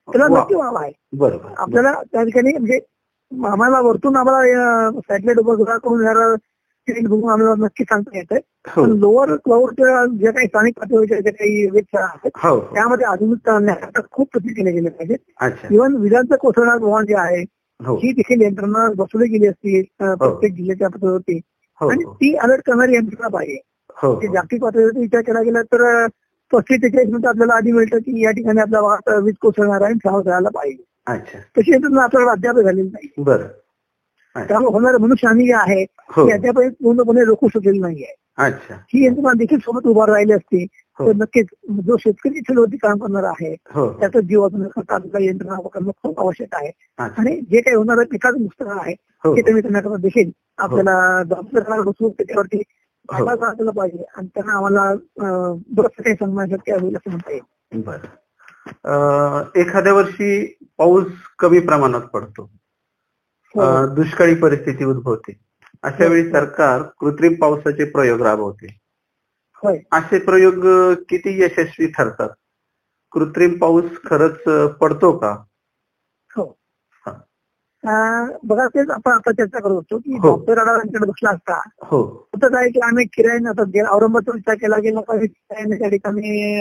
त्याला. 0.08 0.26
नक्की 0.30 0.54
वाव 0.54 0.76
आहे. 0.76 0.92
बरोबर 1.18 1.52
आपल्याला 1.56 1.92
त्या 2.02 2.22
ठिकाणी 2.24 2.52
म्हणजे 2.52 2.78
आम्हाला 3.32 3.80
वरतून 3.80 4.16
आम्हाला 4.16 4.90
सॅटेलाइट 5.00 5.38
screen 6.88 7.06
बघून 7.08 7.30
आम्हाला 7.30 7.54
नक्की 7.58 7.84
सांगता 7.84 8.16
येतंय. 8.18 8.38
हो. 8.66 8.82
पण 8.82 8.90
लोअर 8.98 9.34
क्लाउडच्या 9.36 10.04
ज्या 10.18 10.30
काही 10.32 10.46
स्थानिक 10.46 10.78
पातळीवरच्या 10.78 11.20
ज्या 11.20 11.32
काही 11.32 11.64
वेबसाईट 11.66 12.04
आहेत 12.04 12.30
हो. 12.44 12.58
त्यामध्ये 12.74 13.06
आधुनिकता 13.06 13.54
आणण्याकरता 13.54 14.00
खूप 14.12 14.28
प्रयत्न 14.32 14.52
केले 14.54 14.72
गेले 14.72 14.88
पाहिजेत 14.88 15.72
इव्हन 15.72 15.96
विजांचं 15.96 16.36
कोसळणार 16.36 16.78
प्रमाण 16.78 17.06
जे 17.06 17.14
आहे 17.18 17.42
हो. 17.80 17.94
ही 17.96 18.12
देखील 18.12 18.42
यंत्रणा 18.42 18.88
बसवली 18.96 19.28
गेली 19.28 19.46
असती 19.46 19.82
प्रत्येक 19.98 20.54
जिल्ह्याच्या 20.54 20.88
पातळीवरती. 20.88 21.40
आणि 21.80 22.04
ती 22.04 22.34
अलर्ट 22.34 22.62
करणारी 22.66 22.94
यंत्रणा 22.96 23.28
पाहिजे. 23.28 23.56
ते 24.20 24.26
जागतिक 24.26 24.62
पातळीवरती 24.62 25.00
विचार 25.00 25.20
केला 25.20 25.40
गेला 25.42 25.62
तर 25.62 25.84
पस्तीस 26.52 26.82
ते 26.82 26.88
चाळीस 26.88 27.08
मिनिटं 27.08 27.28
आपल्याला 27.28 27.54
आधी 27.54 27.72
मिळतं 27.72 27.98
की 27.98 28.24
या 28.24 28.30
ठिकाणी 28.30 28.60
भागात 28.70 29.08
वीज 29.22 29.34
कोसळणार 29.40 29.82
आहे 29.82 29.84
आणि 29.84 29.94
सावध 29.94 30.28
राहायला 30.28 30.48
पाहिजे. 30.48 30.82
तशी 31.56 31.72
यंत्रणा 31.72 32.02
आपल्याला 32.02 32.30
अद्याप 32.30 32.56
झालेली 32.56 32.88
नाही. 32.88 33.08
बरं. 33.18 33.46
त्यामुळे 34.36 34.72
होणारं 34.72 34.98
मनुष्यहानी 34.98 35.44
जी 35.44 35.52
आहे 35.52 35.82
हो. 35.82 36.26
ती 36.26 36.32
अद्याप 36.32 36.58
पूर्णपणे 36.82 37.24
रोखू 37.24 37.48
शकलेली 37.48 37.78
नाहीये 37.78 38.14
ही 38.94 39.06
यंत्रणा 39.06 39.32
देखील 39.32 39.58
सोबत 39.58 39.86
उभा 39.86 40.06
राहिली 40.06 40.32
असती 40.32 40.66
हो. 40.98 41.06
तर 41.06 41.12
नक्कीच 41.16 41.46
जो 41.86 41.96
शेतकरी 41.96 42.40
चळवळती 42.40 42.76
काम 42.76 42.98
करणार 42.98 43.24
आहे 43.24 43.54
हो. 43.74 43.92
त्याचा 43.92 44.20
जीव 44.20 44.42
वाचवण्याकरता 44.42 44.94
आपल्याला 44.94 45.26
यंत्रणा 45.26 45.68
करणं 45.74 45.90
खूप 46.02 46.20
आवश्यक 46.20 46.48
आहे. 46.52 46.70
आणि 46.98 47.40
जे 47.50 47.60
काही 47.60 47.76
होणारं 47.76 48.04
पिकाचं 48.04 48.42
नुकसान 48.42 48.78
आहे 48.78 48.94
ते 49.36 49.42
कमी 49.42 49.60
करण्याकरता 49.60 49.96
देखील 49.96 50.30
आपल्याला 50.58 51.22
त्याच्यावरती 51.22 52.62
आवाज 53.12 53.38
वाचला 53.38 53.70
पाहिजे 53.70 54.04
आणि 54.16 54.26
त्यांना 54.26 54.52
आम्हाला 54.52 54.94
बरंच 55.68 56.04
काही 56.04 56.14
सन्मान 56.14 56.48
शक्य 56.50 56.72
होईल 56.72 56.96
असं 56.96 57.10
म्हणता 57.10 57.32
येईल. 57.32 58.06
एखाद्या 59.60 59.94
वर्षी 59.94 60.58
पाऊस 60.78 61.06
कमी 61.38 61.60
प्रमाणात 61.60 62.00
पडतो. 62.00 62.50
हो. 63.46 63.94
दुष्काळी 63.94 64.34
परिस्थिती 64.34 64.84
उद्भवते. 64.84 65.40
अशा 65.82 66.06
वेळी 66.06 66.30
सरकार 66.30 66.82
कृत्रिम 66.82 67.34
पावसाचे 67.34 67.84
प्रयोग 67.84 68.20
राबवते. 68.20 68.80
असे 69.92 70.18
प्रयोग 70.18 70.66
किती 71.08 71.42
यशस्वी 71.42 71.86
ठरतात? 71.86 72.28
कृत्रिम 73.12 73.58
पाऊस 73.58 73.84
खरंच 74.06 74.38
पडतो 74.76 75.18
का? 75.18 75.30
हो 75.30 75.38
हा. 75.38 75.44
बघा 77.84 78.66
तेच 78.66 78.90
आपण 78.90 79.12
आता 79.12 79.32
चर्चा 79.32 79.58
करत 79.58 79.72
होतो 79.72 79.98
की 79.98 80.12
हो. 80.12 80.28
डॉक्टर 80.28 80.58
आडांकडे 80.58 81.06
बसला 81.06 81.30
असता. 81.30 81.60
हो. 81.82 82.02
होतं 82.02 82.48
काय 82.48 82.68
की 82.68 82.80
आम्ही 82.80 83.04
किरायाने 83.04 83.80
औरंगाबादचा 83.82 84.32
विचार 84.34 84.54
केला 84.54 84.76
गेला 84.76 85.00
त्या 85.10 85.88
ठिकाणी 85.88 86.60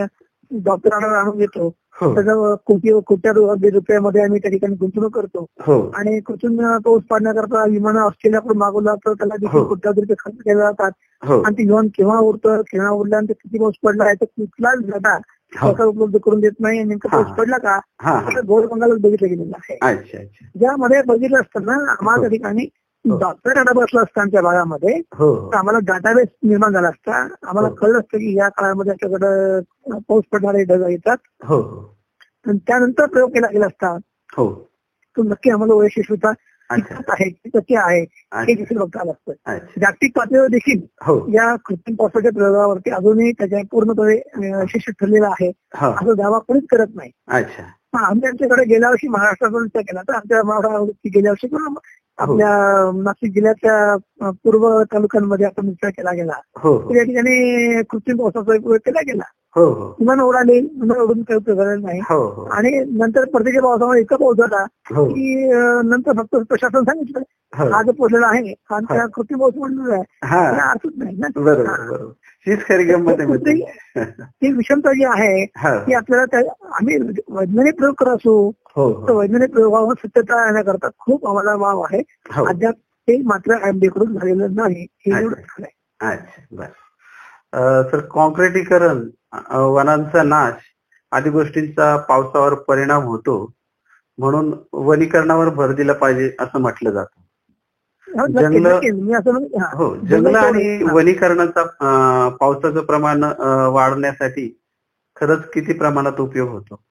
डॉक्टर 0.51 0.94
आडावर 0.94 1.15
आणून 1.15 1.38
घेतो 1.38 1.74
हो. 2.01 2.13
त्याचं 2.13 2.56
कोटी 2.65 2.92
कोट्या 3.06 3.32
रुपयामध्ये 3.32 4.22
आम्ही 4.22 4.39
त्या 4.39 4.51
ठिकाणी 4.51 4.75
गुंतवणूक 4.75 5.15
करतो. 5.15 5.46
हो. 5.60 5.92
आणि 5.96 6.20
कृत्रिम 6.20 6.77
पाऊस 6.86 7.03
पाडण्याकरता 7.10 7.65
विमान 7.65 7.98
ऑस्ट्रेलियाकडून 7.98 8.58
मागवलं 8.58 8.96
तर 8.96 9.13
त्याला 9.13 9.36
देखील 9.36 9.60
हो. 9.60 9.65
कोट्यावधी 9.65 10.01
रुपये 10.01 10.15
खर्च 10.20 10.36
केले 10.36 10.60
जातात. 10.60 10.92
हो. 11.24 11.42
आणि 11.42 11.58
ते 11.58 11.63
विमान 11.63 11.88
केव्हा 11.88 12.20
उडतं 12.20 12.62
केव्हा 12.62 12.89
उडल्यानंतर 12.89 13.34
किती 13.34 13.60
पाऊस 13.60 13.74
पडला 13.84 14.13
तर 14.13 14.25
कुठलाच 14.25 14.80
हो. 14.80 15.18
सरकार 15.53 15.86
उपलब्ध 15.88 16.17
करून 16.17 16.39
देत 16.39 16.51
नाही 16.60 16.83
नेमका 16.83 17.10
हा. 17.12 17.24
पाऊस 17.24 17.38
पडला 17.38 17.57
का 17.57 17.79
हा 18.01 18.12
हा. 18.12 18.41
गोड 18.48 18.65
बंगालच 18.65 19.00
बघितलं 19.01 19.29
गेलेलं 19.29 19.55
आहे. 19.69 20.25
ज्यामध्ये 20.60 21.01
बघितलं 21.01 21.39
असताना 21.39 21.91
आम्हाला 21.91 22.22
त्या 22.22 22.29
ठिकाणी 22.29 22.67
हो. 23.05 23.17
डॉक्टर 23.17 23.53
डाटा 23.53 23.74
बसला 23.74 24.01
असता 24.01 24.22
आमच्या 24.22 24.41
भागामध्ये. 24.41 25.01
हो. 25.13 25.33
हो 25.36 25.51
तर 25.51 25.57
आम्हाला 25.57 25.79
डाटाबेस 25.83 26.27
निर्माण 26.43 26.74
झाला 26.74 26.88
असता. 26.88 27.27
आम्हाला 27.43 27.67
हो. 27.67 27.75
कळलं 27.75 28.00
असतं 28.00 28.17
की 28.17 28.38
या 28.38 28.50
काळामध्ये 28.50 28.93
आपल्याकडं 28.93 29.60
पाऊस 30.00 30.24
पडणारे 30.31 30.63
ढग 30.63 30.89
येतात. 30.89 31.17
हो 31.43 31.55
हो. 31.55 31.95
आणि 32.48 32.57
त्यानंतर 32.57 33.05
प्रयोग 33.05 33.29
केला 33.29 33.48
गेला 33.53 33.65
असता. 33.65 33.98
हो. 34.38 34.69
तो 35.17 35.24
नक्की 35.24 35.50
आम्हाला 35.50 35.74
आहे 35.74 36.01
किती 36.01 36.27
टक्के 36.72 37.75
आहे 37.75 38.00
हे 38.36 38.53
देखील 38.53 38.77
बघता 38.77 39.00
अच्छा. 39.10 39.58
जागतिक 39.58 40.12
पातळीवर 40.15 40.48
देखील 40.48 40.82
हो. 41.01 41.25
या 41.34 41.55
कृत्रिम 41.55 41.96
पावसाच्या 41.96 42.32
प्रयोगावरती 42.32 42.89
अजूनही 42.89 43.32
त्याच्या 43.32 43.60
पूर्णपणे 43.72 44.15
यशस्वी 44.50 44.91
ठरलेला 44.91 45.27
आहे. 45.27 45.51
हा. 45.75 45.89
असा 45.89 46.13
दावा 46.13 46.39
कोणीच 46.39 46.63
करत 46.72 46.88
नाही. 46.96 47.12
अच्छा. 47.27 47.63
हा, 47.63 48.05
आम्ही 48.05 48.27
आमच्याकडे 48.27 48.63
गेल्या 48.65 48.89
वर्षी 48.89 49.08
महाराष्ट्राचा 49.08 49.58
विचार 49.58 49.82
केला 49.82 50.01
तर 50.01 50.13
आमच्या 50.13 50.43
महाराष्ट्रावरती 50.43 51.10
गेल्या 51.10 51.32
वर्षी 51.32 51.48
किंवा 51.48 51.79
आपल्या 52.17 52.50
नाशिक 53.03 53.34
जिल्ह्याच्या 53.34 53.96
पूर्व 54.43 54.84
तालुक्यांमध्ये 54.84 55.46
आपण 55.46 55.67
विचार 55.67 55.89
केला 55.89 56.12
गेला. 56.12 56.34
हो 56.58 56.89
तर 56.89 56.96
या 56.96 57.03
ठिकाणी 57.03 57.82
कृत्रिम 57.84 58.17
पावसाचा 58.17 58.55
उपयोग 58.55 58.75
केला 58.75 59.00
गेला. 59.01 59.24
हो 59.55 59.63
हो. 59.65 59.86
विमान 60.00 60.19
उडाले 60.19 60.60
विमान 60.60 60.98
उडून 61.01 61.22
काही 61.24 61.38
उपयोग 61.38 61.57
झालेला 61.57 61.88
नाही. 61.88 62.00
हो 62.10 62.17
हो. 62.27 62.43
आणि 62.51 62.72
नंतर 62.89 63.25
परतीच्या 63.25 63.62
पावसामुळे 63.62 64.01
इतका 64.01 64.15
पाऊस 64.15 64.38
झाला 64.38 64.63
हो. 64.95 65.05
की 65.10 65.45
नंतर 65.89 66.22
फक्त 66.22 66.36
प्रशासन 66.50 66.83
सांगितलं. 66.83 67.19
हो. 67.57 67.69
हा 67.69 67.81
जो 67.81 67.91
पडलेला 67.91 68.27
आहे 68.27 68.53
त्या 68.72 69.05
कृत्रिम 69.05 69.39
पाऊस 69.39 69.53
पडलेला 69.53 69.93
आहे. 69.95 70.03
हा. 70.24 70.69
अर्थच 70.69 70.91
नाही 70.98 71.17
ना. 71.17 71.27
ती 74.15 74.51
विषमता 74.51 74.91
जी 74.93 75.03
आहे 75.05 75.45
ती 75.45 75.93
आपल्याला 75.93 76.39
आम्ही 76.79 76.98
वैज्ञानिक 77.29 77.75
प्रयोग 77.77 77.93
करत 77.93 78.10
असू 78.10 78.51
तर 79.07 79.12
वैज्ञानिक 79.12 79.51
प्रयोगावर 79.51 79.93
सत्यता 80.03 80.45
येण्याकरता 80.45 80.88
खूप 81.00 81.27
आम्हाला 81.27 81.55
वाव 81.55 81.81
आहे. 81.81 82.01
अद्याप 82.48 82.74
ते 83.07 83.17
मात्र 83.17 83.53
आयएमडीकडून 83.53 84.13
झालेलं 84.13 84.55
नाही 84.55 84.86
हे 85.07 85.12
सर 87.91 88.00
कॉन्क्रिटीकरण 88.00 89.00
वनांचा 89.74 90.24
नाश 90.24 90.54
आदी 91.12 91.30
गोष्टींचा 91.30 91.96
पावसावर 91.98 92.54
परिणाम 92.54 93.04
होतो 93.04 93.36
म्हणून 94.18 94.54
वनीकरणावर 94.74 95.50
भर 95.50 95.72
दिला 95.72 95.94
पाहिजे 95.94 96.32
असं 96.40 96.60
म्हटलं 96.60 96.92
जातं 96.92 97.22
जंगलं- 98.32 98.80
हा. 99.60 99.88
जंगल 100.10 100.36
आणि 100.36 100.63
हा. 100.84 100.94
वनीकरणाचा 100.94 101.62
अं, 101.62 102.36
पावसाचं 102.36 102.86
प्रमाण 102.86 103.24
वाढण्यासाठी 103.74 104.48
खरंच 105.18 105.50
किती 105.54 105.74
प्रमाणात 105.74 106.20
उपयोग 106.20 106.50
होतो 106.50 106.82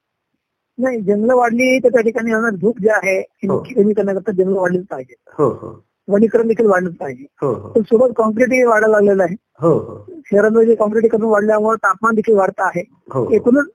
नाही 0.79 1.01
जंगलं 1.01 1.35
वाढली 1.35 1.79
तर 1.79 1.89
त्या 1.89 2.01
ठिकाणी 2.03 2.33
धूप 2.57 2.79
जे 2.79 2.91
आहे 2.91 3.19
हो. 3.49 3.59
कमी 3.77 3.93
करण्याकरता 3.95 4.33
जंगल 4.33 4.57
वाढलीच 4.57 4.87
पाहिजे 4.87 5.15
हो 5.39 5.49
हो 5.53 5.71
वनीकरण 6.09 6.49
देखील 6.49 6.67
वाढलंच 6.67 6.97
पाहिजे 6.97 7.25
पण 7.75 7.83
सोबत 7.83 8.13
कॉन्क्रीटही 8.17 8.65
वाढायला 8.65 9.01
लागलेलं 9.01 9.23
आहे. 9.23 9.35
हो 9.61 9.73
हो. 9.73 10.05
शहरांमध्ये 10.27 10.75
कॉन्क्रीटीकरण 10.75 11.23
वाढल्यामुळे 11.23 11.77
तापमान 11.77 12.15
देखील 12.15 12.35
वाढत 12.35 12.61
आहे. 12.61 12.83
हो 13.13 13.29
एकूणच 13.33 13.67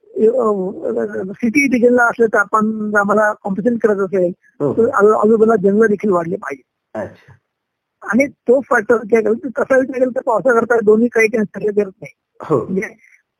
सिटी 1.36 1.66
डिव्हिजनला 1.66 2.04
असले 2.04 2.26
तापमान 2.26 2.96
आम्हाला 2.96 3.32
कॉम्पिटिशन 3.32 3.76
करत 3.76 3.96
असेल 3.96 4.32
तर 4.78 4.88
आजू- 4.88 5.14
आजूबाजूला 5.14 5.56
जंगल 5.56 5.86
देखील 5.86 6.10
वाढले 6.10 6.36
पाहिजे. 6.36 6.62
आणि 8.02 8.26
तो 8.26 8.60
फॅक्टर 8.60 8.96
तसा 8.96 9.30
विचार 9.60 9.82
केला 9.82 10.04
तर 10.04 10.20
पावसाकरता 10.20 10.78
दोन्ही 10.84 11.08
काही 11.08 11.28
काही 11.28 11.66
करत 11.66 11.90
नाही. 12.00 12.12
म्हणजे 12.50 12.80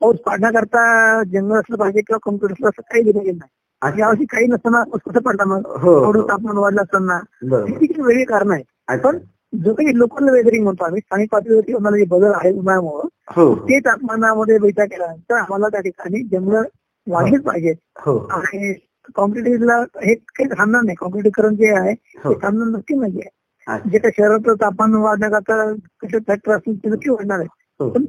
पाऊस 0.01 0.15
पाडण्याकरता 0.25 1.23
जंगल 1.23 1.55
असलं 1.55 1.77
पाहिजे 1.77 2.01
किंवा 2.01 2.17
कॉम्प्युटर 2.21 2.53
असलं 2.53 2.67
असं 2.67 2.81
काही 2.81 3.03
दिलं 3.03 3.23
गेलं 3.23 3.37
नाही 3.37 3.99
यावर्षी 3.99 4.25
काही 4.25 4.47
नसताना 4.47 4.83
कसं 4.83 5.19
पडला 5.19 5.45
मग? 5.45 5.67
हो. 5.67 6.21
तापमान 6.21 6.57
वाढलं 6.57 6.81
असताना. 6.81 7.19
हे 7.65 7.75
देखील 7.75 8.01
वेगळी 8.01 8.23
कारण 8.23 8.51
आहे 8.51 8.63
पण 8.97 9.17
जो 9.53 9.73
काही 9.73 9.97
लोकल 9.97 10.29
वेदरिंग 10.29 10.63
म्हणतो 10.63 10.83
आम्ही 10.85 11.01
स्थानिक 11.01 11.29
पातळीवरती 11.31 11.71
जे 11.71 12.05
बदल 12.05 12.31
आहे 12.33 12.51
उन्हाळ्यामुळं 12.51 13.07
हो. 13.35 13.55
ते 13.55 13.79
तापमानामध्ये 13.79 14.57
बैठा 14.59 14.85
केल्यानंतर 14.85 15.35
आम्हाला 15.35 15.67
त्या 15.67 15.81
ठिकाणी 15.81 16.23
जंगल 16.23 16.63
वाढलीच 17.07 17.41
पाहिजेत. 17.43 17.75
हो. 18.05 18.17
आणि 18.17 18.73
कॉम्पिटिटिव्हला 19.15 19.77
हे 20.03 20.13
काही 20.15 20.49
थांबणार 20.49 20.81
नाही. 20.81 20.95
कॉम्पिटिकरण 20.95 21.55
जे 21.55 21.69
आहे 21.77 21.91
हो. 22.23 22.33
ते 22.33 22.39
थांबणार 22.41 22.67
नक्की 22.67 22.95
नाहीये. 22.95 23.27
अच्छा. 23.67 23.89
जे 23.89 23.97
काही 23.97 24.11
शहराचं 24.17 24.53
तापमान 24.53 24.93
वाढण्याकरता 24.93 25.73
कसे 26.01 26.19
फॅक्टर 26.19 26.51
असतील 26.51 26.77
ते 26.77 26.89
नक्की 26.89 27.09
वाढणार 27.09 27.39
आहे. 27.39 27.89
पण 27.89 28.05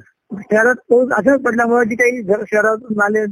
शहरात 0.51 0.75
पाऊस 0.91 1.13
अचानक 1.13 1.41
पडल्यामुळे 1.41 1.85
जे 1.85 1.95
काही 1.95 2.23
जर 2.23 2.43
शहरात 2.53 2.79
नाले 2.97 3.27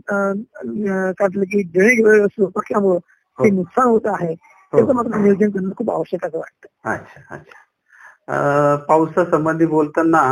काढलं 1.12 1.42
की 1.42 1.62
ड्रेनेज 1.62 2.04
व्यवस्थित 2.04 2.46
पडल्यामुळं 2.46 2.98
ते. 2.98 3.50
नुकसान 3.50 3.86
होत 3.86 4.06
आहे. 4.06 4.34
त्याचं 4.72 4.94
मात्र 4.94 5.16
नियोजन 5.16 5.50
करणं 5.50 5.70
खूप 5.76 5.90
आवश्यक 5.90 6.24
असं 6.26 6.38
वाटतं. 6.38 6.68
अच्छा 6.84 7.34
अच्छा. 7.34 8.76
पावसासंबंधी 8.88 9.66
बोलताना 9.66 10.22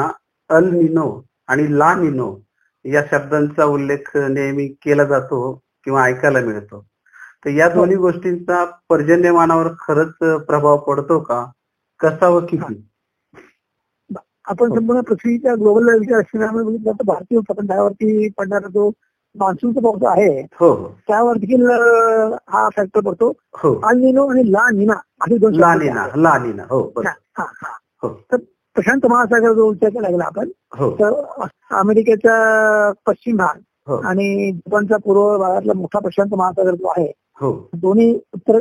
अल 0.50 0.68
निनो 0.72 1.08
आणि 1.48 1.66
ला 1.78 1.94
निनो 1.94 2.34
या 2.84 3.02
शब्दांचा 3.10 3.64
उल्लेख 3.66 4.16
नेहमी 4.16 4.66
केला 4.82 5.04
जातो 5.04 5.40
किंवा 5.84 6.04
ऐकायला 6.04 6.40
मिळतो. 6.40 6.84
तर 7.44 7.50
या 7.50 7.68
दोन्ही 7.68 7.96
गोष्टींचा 7.96 8.64
पर्जन्यमानावर 8.88 9.68
खरंच 9.78 10.44
प्रभाव 10.46 10.76
पडतो 10.86 11.18
का? 11.20 11.44
कसा 12.00 12.28
व 12.28 12.40
किती? 12.46 12.74
आपण 14.48 14.70
हो. 14.70 14.74
संपूर्ण 14.74 15.00
पृथ्वीच्या 15.00 15.54
ग्लोबल 15.54 15.84
लेवलच्या 15.84 16.20
क्षेत्रामध्ये 16.20 16.64
बघितलं 16.66 16.92
तर 16.92 17.04
भारतीय 17.04 17.38
उपखंडावरती 17.38 18.28
पडणारा 18.38 18.68
जो 18.68 18.90
मान्सूनचा 19.36 19.80
पाऊस 19.80 20.02
आहे 20.08 20.40
हो 20.60 20.68
हो 20.68 20.88
त्यावर 21.08 21.36
देखील 21.38 21.66
हा 22.48 22.68
फॅक्टर 22.76 23.00
पडतो 23.00 23.30
हो 23.62 23.74
अल 23.84 23.98
निनो 23.98 24.26
आणि 24.26 24.50
ला 24.52 24.68
निना 24.74 24.94
असे 25.20 25.38
दोन 25.38 25.54
ला. 25.54 25.74
निना 25.74 26.06
ला 26.16 26.36
निना 26.38 26.62
हो. 26.70 26.80
हा, 26.98 27.10
हा, 27.38 27.44
हा. 27.62 27.72
हो 28.02 28.08
तर 28.32 28.36
प्रशांत 28.76 29.06
महासागर 29.06 29.52
जो 29.52 29.68
विचार 29.70 29.90
केला 29.90 30.08
गेला 30.08 30.24
आपण 30.26 30.48
हो 30.78 30.90
तर 31.00 31.44
अमेरिकेचा 31.76 32.34
पश्चिम 33.06 33.36
भाग 33.36 33.58
हो 33.86 33.96
आणि 34.04 34.50
जपानचा 34.52 34.96
पूर्व 34.96 35.36
भागातला 35.38 35.72
मोठा 35.74 35.98
प्रशांत 35.98 36.34
महासागर 36.34 36.74
जो 36.74 36.88
आहे 36.88 37.10
हो 37.40 37.52
दोन्ही 37.76 38.12
उत्तर 38.34 38.58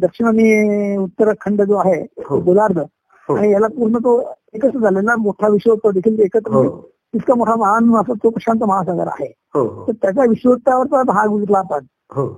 दक्षिण 0.00 0.26
आणि 0.26 0.96
उत्तराखंड 0.96 1.62
जो 1.62 1.76
आहे 1.78 2.00
हो. 2.26 2.38
गोलार्ध 2.40 2.78
हो. 2.78 3.34
आणि 3.36 3.52
याला 3.52 3.66
पूर्ण 3.68 3.98
तो 3.98 4.20
एकच 4.54 4.76
झालेला 4.76 5.16
मोठा 5.16 5.48
विश्व 5.48 5.74
तो 5.74 5.90
देखील 5.90 6.20
एकत्र 6.20 6.52
हो 6.52 6.62
म्हणजे 6.62 6.90
इतका 7.14 7.34
मोठा 7.34 7.56
महान 7.56 7.96
असा 7.96 8.12
तो 8.12 8.30
प्रशांत 8.30 8.62
महासागर 8.62 9.06
आहे. 9.06 9.32
हो. 9.54 9.84
तर 9.88 9.92
त्याच्या 9.92 10.24
विश्वत्तावरचा 10.24 11.02
भाग 11.02 11.28
बघितला 11.28 11.58
आपण. 11.58 11.84
हो. 12.10 12.28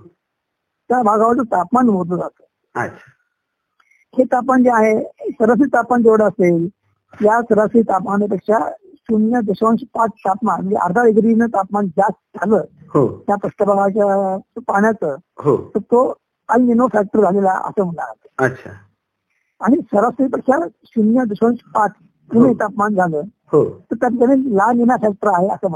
त्या 0.89 1.03
भागावरचं 1.03 1.43
तापमान 1.43 1.89
मोजलं 1.89 2.17
जातं. 2.17 2.45
हे 4.15 4.25
तापमान 4.25 4.63
जे 4.63 4.71
आहे 4.71 5.01
सरासरी 5.31 5.67
तापमान 5.67 6.03
जेवढं 6.03 6.25
असेल 6.25 6.69
या 7.25 7.41
सरासरी 7.43 7.83
तापमानापेक्षा 7.83 8.59
शून्य 8.95 9.41
दशांश 9.41 9.81
पाच 9.95 10.11
तापमान 10.11 10.61
म्हणजे 10.61 10.77
अर्धा 10.77 11.05
डिग्रीनं 11.05 11.47
तापमान 11.47 11.87
जास्त 11.87 12.39
झालं 12.39 12.65
हो. 12.95 13.07
त्या 13.27 13.37
पृष्ठभागाच्या 13.37 14.37
पाण्याचं 14.61 15.17
तर 15.75 15.79
तो 15.79 16.15
अल्निनो 16.49 16.87
फॅक्टर 16.93 17.21
झालेला 17.21 17.53
असं. 17.53 17.91
अच्छा. 18.39 18.71
आणि 19.61 19.77
सरासरीपेक्षा 19.77 20.59
शून्य 20.85 21.25
दशांश 21.25 21.59
पाच 21.75 21.91
हो. 22.33 22.53
तापमान 22.55 22.95
झालं 22.95 23.23
हो. 23.55 23.65
तर 23.65 23.97
त्या 23.97 24.09
ठिकाणी 24.09 24.57
ला 24.57 24.73
निना 24.73 24.97
फॅक्टर 24.97 25.29
आहे 25.29 25.49
असं 25.49 25.71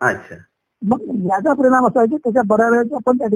अच्छा. 0.00 0.34
मग 0.82 1.00
याचा 1.24 1.52
परिणाम 1.52 1.86
असा 1.86 1.98
आहे 2.00 2.08
की 2.08 2.16
त्याच्या 2.16 2.42
बऱ्या 2.46 2.68
वेळेस 2.68 2.92
आपण 2.92 3.18
त्या 3.18 3.28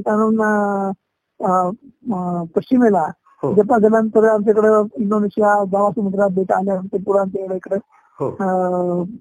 अं, 1.40 2.44
पश्चिमेला 2.56 3.02
हो. 3.42 3.52
जपान 3.54 3.80
झाल्यानंतर 3.80 4.24
आमच्याकडे 4.24 5.02
इंडोनेशिया 5.02 5.64
जावा 5.64 5.90
समुद्रात 5.90 6.30
बेटा 6.30 6.56
आल्यानंतर 6.56 6.98
पुढे 7.06 7.18
आमच्याकडे 7.18 7.56
इकडे 7.56 7.76
हो. 8.18 8.30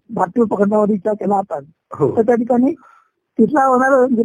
भारतीय 0.09 0.43
उपखंडावर 0.43 0.89
विचार 0.89 1.13
केला 1.13 1.35
आपण 1.35 1.63
हो. 1.99 2.15
तर 2.17 2.21
त्या 2.21 2.35
ठिकाणी 2.35 2.73
तिथला 3.39 3.65
होणार 3.65 3.89
म्हणजे 3.89 4.23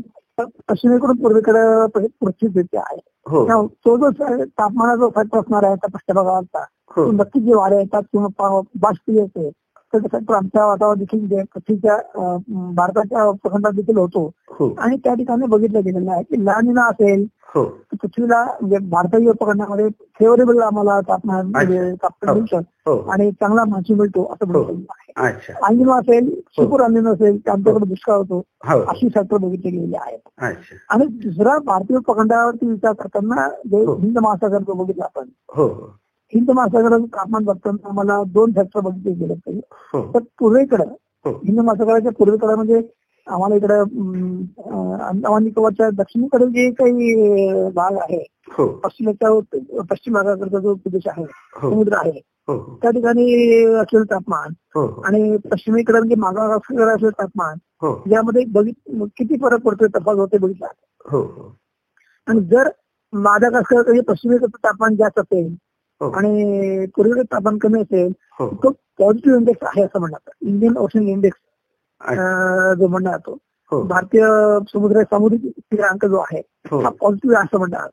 पश्चिमेकडून 0.69 1.17
पूर्वेकडे 1.17 1.87
पश्चिम 2.27 2.51
आहे. 2.79 2.99
हो. 3.27 3.67
तो 3.67 3.97
जो 3.97 4.11
तापमानाचा 4.45 5.09
फॅक्टर 5.15 5.39
असणार 5.39 5.65
आहे 5.65 5.75
त्या 5.75 5.91
पृष्ठभागावरचा 5.91 6.65
नक्कीच 7.13 7.43
जे 7.43 7.55
वारे 7.55 7.77
येतात 7.77 8.03
किंवा 8.03 8.61
बाष्प 8.81 9.11
येते 9.11 9.51
फॅक्टर 9.93 10.35
आमच्या 10.35 10.67
वातावरण 10.67 10.99
देखील 10.99 11.27
भारताच्या 12.75 13.25
उपखंडात 13.25 13.73
देखील 13.73 13.97
होतो. 13.97 14.31
हो. 14.51 14.75
आणि 14.79 14.97
त्या 14.97 15.15
ठिकाणी 15.15 15.47
बघितलं 15.47 15.81
गेलेलं 15.85 16.13
आहे 16.13 16.23
की 16.23 16.45
लानिना 16.45 16.85
असेल 16.85 17.27
हो. 17.55 17.65
पृथ्वीला 17.65 18.45
भारतीय 18.81 19.29
उपखंडामध्ये 19.29 19.89
फेवरेबल 19.89 20.61
आम्हाला 20.63 21.01
तापमान 21.01 21.47
म्हणजे 21.47 21.93
तापमान 22.03 22.39
हो. 22.87 22.97
आणि 23.11 23.31
चांगला 23.31 23.65
मान्सून 23.65 23.99
मिळतो 23.99 24.25
असं. 24.25 24.53
बघितलं 24.53 24.85
आहे. 24.91 25.53
असेल 25.93 26.41
सुपूर 26.41 26.81
अनिनो 26.83 27.13
असेल 27.13 27.47
तर 27.47 27.51
आमच्याकडे 27.51 27.89
दुष्काळ 27.89 28.17
होतो 28.17 28.43
अशी 28.83 29.09
फॅक्टर 29.09 29.37
बघितले 29.37 29.71
गेलेले 29.71 29.97
आहेत 29.97 30.19
आणि 30.91 31.07
दुसरा 31.07 31.59
भारतीय 31.59 31.97
उपखंडावरती 31.97 32.67
विचार 32.67 32.93
करताना 32.93 33.49
जे. 33.49 33.77
हिंद 33.77 34.19
महासागर 34.19 34.59
बघितला 34.67 35.05
आपण. 35.05 35.29
हिंद 36.33 36.51
महासागराचं 36.51 37.05
तापमान 37.07 37.45
बघताना 37.45 37.89
आम्हाला 37.89 38.23
दोन 38.33 38.53
फॅक्टर 38.53 38.81
बघितले 38.81 39.13
गेले 39.15 39.35
पाहिजे 39.35 39.61
हो. 39.95 40.03
तर 40.15 40.23
पूर्वेकडं 40.39 40.93
हो. 41.25 41.31
हिंद 41.45 41.61
महासागराच्या 41.61 42.13
पूर्वेकडे 42.19 42.55
म्हणजे 42.55 42.81
आम्हाला 43.27 43.55
इकडे 43.55 43.75
अंदमान 43.75 45.43
निकोबारच्या 45.45 45.89
दक्षिणेकडे 45.95 46.47
जे 46.47 46.71
काही 46.71 47.71
भाग 47.75 47.97
आहे 48.01 48.23
हो. 48.53 48.67
पश्चिमेच्या 48.85 49.83
पश्चिम 49.91 50.15
भागाकडचा 50.15 50.59
जो 50.59 50.75
प्रदेश 50.75 51.07
आहे 51.09 51.23
हो. 51.23 51.71
समुद्र 51.71 51.97
आहे 51.97 52.19
हो. 52.49 52.59
त्या 52.83 52.91
ठिकाणी 52.91 53.25
असलेलं 53.75 54.05
तापमान 54.11 54.53
हो. 54.75 54.87
आणि 55.07 55.37
पश्चिमेकडे 55.51 55.99
म्हणजे 55.99 56.15
मागावर 56.17 56.57
असलेलं 56.57 57.09
तापमान 57.11 57.59
हो. 57.83 57.95
यामध्ये 58.11 58.45
बघित 58.51 59.07
किती 59.17 59.37
फरक 59.43 59.63
पडतोय 59.63 59.89
तफावत 59.95 60.19
होते 60.19 60.39
बघितला? 60.39 60.67
हो. 61.05 61.21
हो 61.21 61.55
आणि 62.29 62.41
जर 62.47 62.69
मादागास्कर 63.13 63.77
म्हणजे 63.77 64.01
पश्चिमेकडचं 64.03 64.65
तापमान 64.65 64.97
जास्त 64.97 65.19
असेल 65.19 65.47
हो. 65.47 65.55
आणि 66.01 66.87
पूर्वेकडे 66.97 67.23
तापमान 67.23 67.59
कमी 67.59 67.81
असेल 67.81 68.13
हो. 68.41 68.49
तो 68.65 68.71
पॉझिटिव्ह 68.99 69.39
इंडेक्स 69.39 69.67
आहे 69.67 69.83
असं 69.85 69.99
म्हणतात. 70.01 70.31
Indian 70.43 70.77
Ocean 70.77 71.09
index. 71.09 71.39
जो 72.79 72.87
म्हणला 72.89 73.11
जातो 73.11 73.37
हो. 73.73 73.83
भारतीय 73.83 74.25
समुद्र 74.73 75.03
सामुद्रिक 75.03 75.41
स्थिरांक 75.59 76.05
जो 76.05 76.17
आहे 76.17 76.41
हो. 76.71 76.81
हा 76.81 76.91
पॉझिटिव्ह 77.01 77.37
आहे 77.37 77.45
असं 77.47 77.59
म्हणतात. 77.59 77.89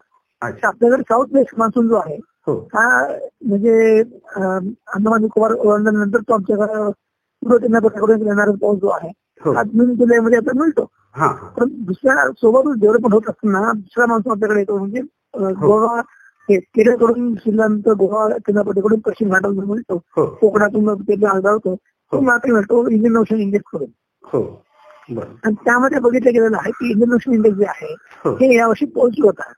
आपल्याकडे 0.65 1.01
साऊथ 1.01 1.25
वेस्ट 1.33 1.53
मान्सून 1.57 1.87
जो 1.87 1.95
आहे 1.95 2.17
हो. 2.47 2.53
हा 2.73 3.07
म्हणजे 3.45 3.99
अंदमान 3.99 5.21
निकोबार 5.21 5.51
ओलांडल्यानंतर 5.51 6.19
तो 6.19 6.33
आमच्याकडे 6.33 8.13
येणारा 8.13 8.51
पाऊस 8.61 8.79
जो 8.79 8.87
आहे 8.87 9.11
हो. 9.45 9.51
हा 9.51 9.63
जून 9.63 9.95
जुलैमध्ये 9.95 10.37
आता 10.37 10.59
मिळतो. 10.59 10.85
हा. 11.15 11.27
पण 11.27 11.69
दुसऱ्या 11.69 12.31
सोबतच 12.31 12.79
डेव्हलपमेंट 12.79 13.13
होत 13.13 13.29
असताना 13.29 13.71
दुसरा 13.71 14.05
मान्सून 14.05 14.31
आपल्याकडे 14.31 14.59
येतो 14.59 14.77
म्हणजे 14.77 14.99
हो. 14.99 15.49
गोवा 15.67 15.97
हे 15.97 16.01
केरळकडून 16.49 17.33
शिरल्यानंतर 17.35 17.91
गोवा 17.91 18.37
किनारपट्टीकडून 18.37 18.99
पश्चिम 18.99 19.29
घाटातून 19.29 19.65
मिळतो 19.65 20.01
हो. 20.17 20.25
कोकणातून 20.25 20.95
केरळ 20.95 21.27
आढळतो 21.27 21.75
तो. 21.75 22.19
मात्र 22.21 22.53
मिळतो 22.53 22.89
इंडियन 22.89 23.17
ओशन 23.17 23.35
इंडेक्स 23.35 23.69
करून 23.73 23.87
हो. 24.23 24.63
आणि 25.19 25.53
त्यामध्ये 25.53 25.99
बघितलं 25.99 26.31
गेलेलं 26.33 26.57
आहे 26.57 26.71
की 26.71 26.91
इंडियन 26.91 27.13
ओशन 27.13 27.33
इंडेक्स 27.33 27.57
जे 27.57 27.65
आहे 27.65 27.95
हो. 28.25 28.31
हे 28.31 28.55
यावर्षी 28.55 28.85
पोहोचलं 28.85 29.25
होता. 29.25 29.51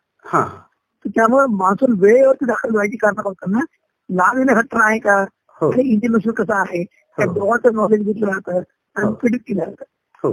त्यामुळे 1.06 1.46
मान्सून 1.56 1.96
वेळेवरती 2.00 2.46
दाखल 2.46 2.70
व्हायची 2.72 2.98
कारण 2.98 3.22
बघताना 3.26 3.60
लहान 4.10 4.44
घटना 4.44 4.86
आहे 4.86 5.00
का? 5.00 5.26
हो. 5.62 5.72
आणि 5.72 5.82
इंडियन 5.82 6.16
ओशन 6.16 6.32
कसं 6.32 6.54
आहे? 6.54 6.84
त्या. 6.84 7.26
दोघांचं 7.26 7.76
नॉलेज 7.76 8.06
घेतलं 8.06 8.26
जातं 8.26 8.60
आणि. 8.96 9.14
प्रिडिक्ट 9.14 9.48
केलं 9.48 9.64
जातं. 9.66 9.84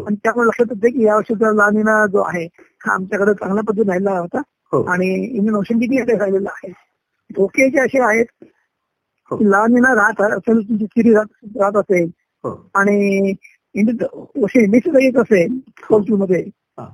आणि 0.07 0.17
त्यामुळे 0.17 0.47
लक्षात 0.47 0.67
येते 0.71 0.99
की 0.99 1.05
या 1.05 1.17
वर्षीचा 1.17 1.53
लानिना 1.53 2.07
जो 2.07 2.19
आहे 2.19 2.49
हा 2.87 2.93
आमच्याकडे 2.95 3.35
चांगल्या 3.35 3.63
पद्धतीने 3.65 3.89
राहिला 3.89 4.19
होता. 4.19 4.41
आणि 4.89 5.07
इंडियन 5.15 5.55
ओशन 5.55 5.79
किती 5.79 5.97
येते 5.97 6.17
राहिलेला 6.19 6.51
आहे? 6.51 6.71
धोके 7.31 7.69
जे 7.71 7.81
असे 7.81 8.01
आहेत 8.01 8.27
हो. 9.31 9.37
की 9.37 9.51
लानिना 9.51 9.95
राहत 9.95 10.21
असेल 10.23 10.61
तुमची 10.69 10.87
राहत 11.15 11.77
असेल 11.77 12.09
हो. 12.45 12.51
आणि 12.75 13.33
जर 14.91 14.99
येत 14.99 15.17
असेल 15.17 15.59
मध्ये 16.13 16.41
हा. 16.79 16.87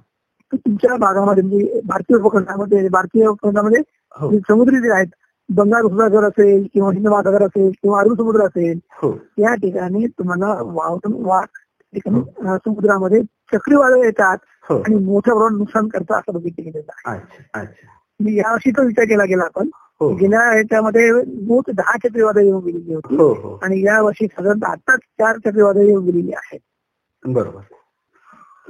तुमच्या 0.52 0.96
भागामध्ये 0.96 1.42
म्हणजे 1.42 1.80
भारतीय 1.85 2.16
उपखंडामध्ये 2.16 2.88
भारतीय 2.88 3.26
उपखंडामध्ये 3.26 3.80
हो. 4.14 4.30
जे 4.30 4.38
समुद्री 4.48 4.80
जे 4.80 4.92
आहेत 4.92 5.08
बंगाल 5.48 5.82
उपसागर 5.82 6.24
असेल 6.24 6.66
किंवा 6.74 6.90
हिंद 6.92 7.06
महासागर 7.08 7.42
असेल 7.42 7.70
किंवा 7.82 8.00
अरबी 8.00 8.14
समुद्र 8.16 8.44
असेल 8.46 8.78
हो. 9.02 9.12
या 9.38 9.54
ठिकाणी 9.54 10.06
तुम्हाला 10.06 10.54
वावटून 10.62 11.12
वा 11.26 11.40
ठिकाणी 11.40 11.40
अं, 11.40 11.62
समुद्रामध्ये 11.96 13.22
चक्रीवादळ 13.22 14.05
येतात 14.05 14.37
हो. 14.70 14.78
आणि 14.78 14.94
मोठ्या 14.94 15.35
प्रमाणात 15.35 15.59
नुकसान 15.59 15.88
करतात 15.88 16.16
असं 16.16 16.38
बघितलं 16.38 16.64
गेलेलं 16.64 16.92
आहे. 17.07 17.18
अच्छा 17.18 17.61
अच्छा. 17.61 17.87
म्हणजे 18.20 18.37
या 18.38 18.52
वर्षीचा 18.52 18.83
विचार 18.83 19.05
केला 19.05 19.24
गेला 19.24 19.44
आपण. 19.44 19.68
हो. 20.00 20.14
गेल्या 20.14 20.40
ह्याच्यामध्ये 20.40 21.12
मोठ 21.46 21.70
दहा 21.70 21.96
चक्रीवादळ 21.96 22.40
येऊन 22.40 22.64
गेलेली 22.64 22.94
होती. 22.94 23.16
हो 23.16 23.33
हो. 23.33 23.59
आणि 23.62 23.85
या 23.85 24.02
वर्षी 24.02 24.26
साधारणतः 24.26 24.70
आताच 24.70 24.98
चार 24.98 25.37
चक्रीवादळ 25.37 25.81
येऊन 25.81 26.05
गेलेली 26.05 26.33
आहेत. 26.33 26.61
बरोबर. 27.26 27.61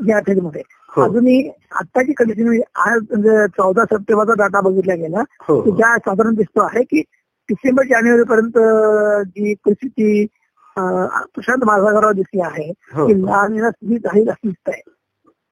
या 0.09 0.17
आठवड्यामध्ये. 0.17 0.63
हो. 0.97 1.03
अजूनही 1.03 1.51
आत्ताची 1.73 2.13
कंडिशन 2.13 2.43
म्हणजे 2.43 2.63
आज 2.75 2.99
म्हणजे 3.11 3.47
चौदा 3.47 3.85
सप्टेंबरचा 3.85 4.35
डाटा 4.35 4.61
बघितला 4.61 4.95
गेला. 4.95 5.23
हो 5.49 5.61
की 5.61 5.71
ज्या 5.71 5.97
साधारण 5.97 6.35
दिसतो 6.35 6.63
आहे 6.63 6.83
की 6.83 7.01
डिसेंबर 7.49 7.85
जानेवारी 7.85 8.23
पर्यंत 8.23 8.59
जी 9.27 9.55
परिस्थिती 9.55 10.27
प्रशांत 11.35 11.65
महासागरावर 11.65 12.13
दिसली 12.13 12.41
आहे. 12.41 12.73
की 13.07 13.23
लहान 13.23 13.65
असं 13.65 13.89
दिसत 13.89 14.69
आहे. 14.69 14.81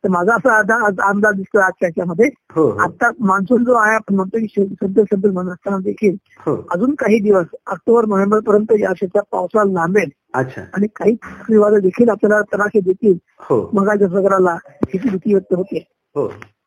तर 0.04 0.09
माझा 0.09 0.35
असा 0.35 0.59
अंदा- 0.59 1.00
अंदाज 1.00 1.35
दिसतो 1.35 1.59
आजच्या 1.59 1.88
याच्यामध्ये 1.88 2.30
हो 2.50 2.70
हो. 2.70 2.78
आता 2.78 3.11
मान्सून 3.20 3.64
जो 3.64 3.72
आहे 3.72 3.94
आपण 3.94 4.14
म्हणतो 4.14 4.38
की 4.38 4.64
सध्या 4.83 5.04
सध्या 5.04 5.33
म्हणत 5.33 5.50
असताना 5.50 5.78
देखील 5.78 6.16
हो. 6.38 6.66
अजून 6.70 6.94
काही 6.94 7.18
दिवस 7.18 7.46
ऑक्टोबर 7.66 8.04
नोव्हेंबर 8.04 8.40
पर्यंत 8.40 8.72
या 8.80 8.92
शेतात 8.96 9.22
पावसाला 9.33 9.72
लांबेल. 9.72 10.09
अच्छा. 10.35 10.62
आणि 10.74 10.87
काही 10.96 11.14
चक्रीवादळ 11.14 11.78
देखील 11.78 12.09
आपल्याला 12.09 12.42
तडाखे 12.42 12.80
देतील. 12.80 13.18
हो. 13.40 13.70
मगाच्या 13.72 14.09
सागराला 14.09 14.56
हिची 14.66 15.09
भीती 15.09 15.35
व्यक्त 15.35 15.54
होते. 15.54 15.87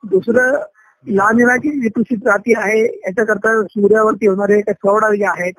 दुसरं 0.03 0.63
लहान 1.07 1.35
निराची 1.35 1.81
जी 1.81 1.87
दूषित 1.87 2.17
जाती 2.17 2.53
आहे 2.57 2.83
याच्याकरता 2.85 3.63
सूर्यावरती 3.63 4.27
होणारे 4.27 4.61
काही 4.61 4.73
सवडा 4.73 5.15
जे 5.15 5.25
आहेत 5.25 5.53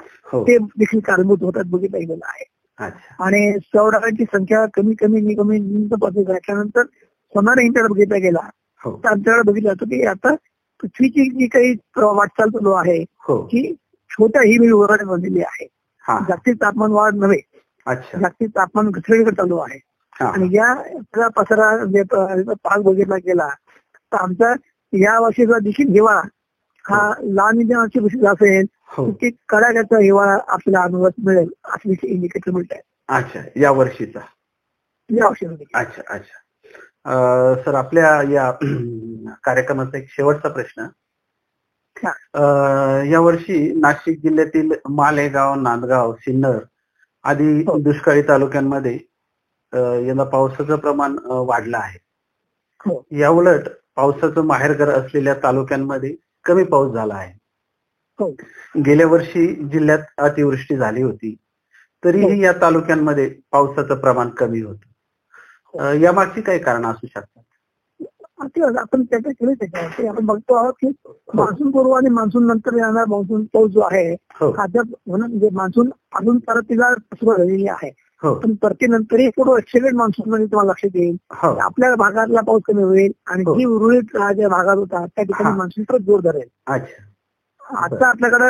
ते 0.46 0.58
देखील 0.58 1.00
कारणीभूत 1.00 1.38
होतात 1.42 1.62
बघितलं 1.66 1.98
गेलेलं 1.98 2.26
आहे. 2.26 2.53
आणि 2.78 3.58
सवडाची 3.58 4.24
संख्या 4.24 4.66
कमी 4.74 4.94
कमी 4.94 5.20
नि- 5.20 5.36
कमी 5.36 5.58
निंत 5.58 5.90
पद्धत 5.90 6.22
घातल्यानंतर 6.22 6.82
सोनार 6.82 7.58
इंटर 7.58 7.86
बघितला 7.86 8.16
गेला. 8.16 8.50
हो. 8.84 9.00
तर 9.04 9.08
आमच्याकडे 9.08 9.52
बघितलं 9.52 9.68
जातं 9.68 9.86
की 9.86 10.06
आता 10.06 10.34
पृथ्वीची 10.80 11.30
जी 11.30 11.46
काही 11.46 11.74
वाटचाल 11.96 12.48
चालू 12.48 12.70
आहे 12.70 13.04
हो. 13.18 13.42
की 13.42 13.74
छोट्या 14.10 14.42
हिमी 14.42 14.70
वगैरे 14.70 15.04
बनलेली 15.04 15.40
आहे. 15.40 15.68
हा. 16.08 16.18
जागतिक 16.28 16.54
तापमान 16.54 16.90
वाढ 16.90 17.14
नव्हे. 17.14 17.38
जागतिक 17.96 18.48
तापमान 18.48 18.90
घसरणीकडे 18.90 19.36
चालू 19.36 19.56
आहे. 19.56 19.80
हा. 20.20 20.28
आणि 20.28 20.56
या 20.56 20.74
सगळा 20.84 21.28
पसरा 21.28 21.76
प- 22.10 22.50
भाग 22.64 22.82
बघितला 22.82 23.16
गेला 23.16 23.48
तर 24.12 24.16
आमचा 24.16 24.52
या 24.92 25.20
वर्षीचा 25.20 25.58
देखील 25.58 25.88
हिवाळा 25.88 26.22
हा 26.88 27.12
लहान 27.22 27.60
इंजिनाची 27.60 28.00
गोष्ट 28.00 28.24
असेल 28.24 28.66
हो. 28.90 29.10
की 29.10 29.30
कडाक्याचा 29.48 29.98
हिवाळा 29.98 30.38
आपल्याला 30.48 30.84
अनुभवास 30.84 31.12
मिळेल 31.24 31.48
असे 31.64 31.94
इंडिकेटर 32.02 32.50
मिळत 32.50 32.72
आहे 32.72 32.80
अच्छा 33.08 33.40
या 33.56 33.70
वर्षीचा. 33.70 34.20
या 35.10 35.26
वर्षीमध्ये 35.28 35.66
अच्छा 35.74 36.02
अच्छा. 36.06 36.38
अं, 37.06 37.62
सर 37.62 37.74
आपल्या 37.74 38.22
या 38.32 38.50
कार्यक्रमाचा 39.44 39.98
एक 39.98 40.08
शेवटचा 40.08 40.48
प्रश्न. 40.48 40.86
हा. 41.96 42.12
या 43.04 43.20
वर्षी 43.20 43.72
नाशिक 43.80 44.20
जिल्ह्यातील 44.22 44.72
मालेगाव 44.88 45.54
नांदगाव 45.54 46.14
सिन्नर 46.14 46.58
आदी 47.24 47.62
हो. 47.62 47.78
दुष्काळी 47.78 48.22
तालुक्यांमध्ये 48.22 48.98
यंदा 50.08 50.24
पावसाचं 50.24 50.76
प्रमाण 50.76 51.16
वाढलं 51.26 51.78
आहे. 51.78 51.98
हो. 52.86 53.02
या 53.10 53.28
उलट 53.30 53.68
पावसाचं 53.96 54.40
माहेरघर 54.40 54.88
असलेल्या 54.88 55.34
तालुक्यांमध्ये 55.42 56.14
कमी 56.44 56.64
पाऊस 56.64 56.92
झाला 56.94 57.14
आहे. 57.14 57.32
हो 57.32 57.43
गेल्या 58.86 59.06
वर्षी 59.06 59.54
जिल्ह्यात 59.54 59.98
अतिवृष्टी 60.18 60.76
झाली 60.76 61.02
होती. 61.02 61.36
तरीही 62.04 62.44
या 62.44 62.52
तालुक्यांमध्ये 62.52 63.34
पावसाचं 63.52 63.94
प्रमाण 63.94 64.28
कमी 64.28 64.60
होतं. 64.60 65.78
अं, 65.78 65.92
यामागची 65.94 66.40
काही 66.40 66.58
कारण 66.58 66.86
असू 66.86 67.06
शकतात? 67.06 67.42
आपण 68.78 69.02
केली 69.02 69.54
त्याच्यावरती 69.54 70.06
आपण 70.06 70.26
बघतो 70.26 70.54
आहोत 70.54 70.72
की 70.72 70.86
मान्सून 71.34 71.70
पूर्व 71.70 71.90
आणि 71.90 72.08
मान्सून 72.08 72.46
नंतर 72.46 72.74
येणारा 72.74 73.04
मान्सून 73.08 73.44
पाऊस 73.44 73.70
जो 73.70 73.80
आहे 73.80 74.12
हो. 74.12 74.52
अद्याप 74.52 74.86
म्हणून 75.06 75.28
म्हणजे 75.28 75.48
मान्सून 75.52 75.90
अजून 76.14 76.38
परतीला 76.38 76.94
सुरुवात 76.94 77.38
झालेली 77.38 77.66
आहे. 77.68 77.90
हो. 78.22 78.34
पण 78.34 78.54
परतीनंतरही 78.54 79.28
पुढे 79.28 79.58
एक्सिडेंट 79.58 79.94
मान्सून 79.94 80.30
मध्ये 80.30 80.46
तुम्हाला 80.46 80.70
लक्षात 80.70 80.90
येईल 80.94 81.16
हो. 81.30 81.48
आपल्या 81.54 81.94
भागातला 81.94 82.40
पाऊस 82.40 82.62
कमी 82.64 82.82
होईल 82.82 83.12
आणि 83.26 83.44
हो. 83.46 83.58
जी 83.58 83.64
उर्वरित 83.64 84.02
ज्या 84.36 84.48
भागात 84.48 84.76
होता 84.76 85.06
त्या 85.06 85.24
ठिकाणी 85.24 85.50
हा. 85.50 85.56
मान्सून 85.56 85.84
परत 85.84 86.00
जोर 86.00 86.20
धरेल 86.20 86.48
अच्छा. 86.66 87.13
आता 87.64 88.08
आपल्याकडे 88.08 88.44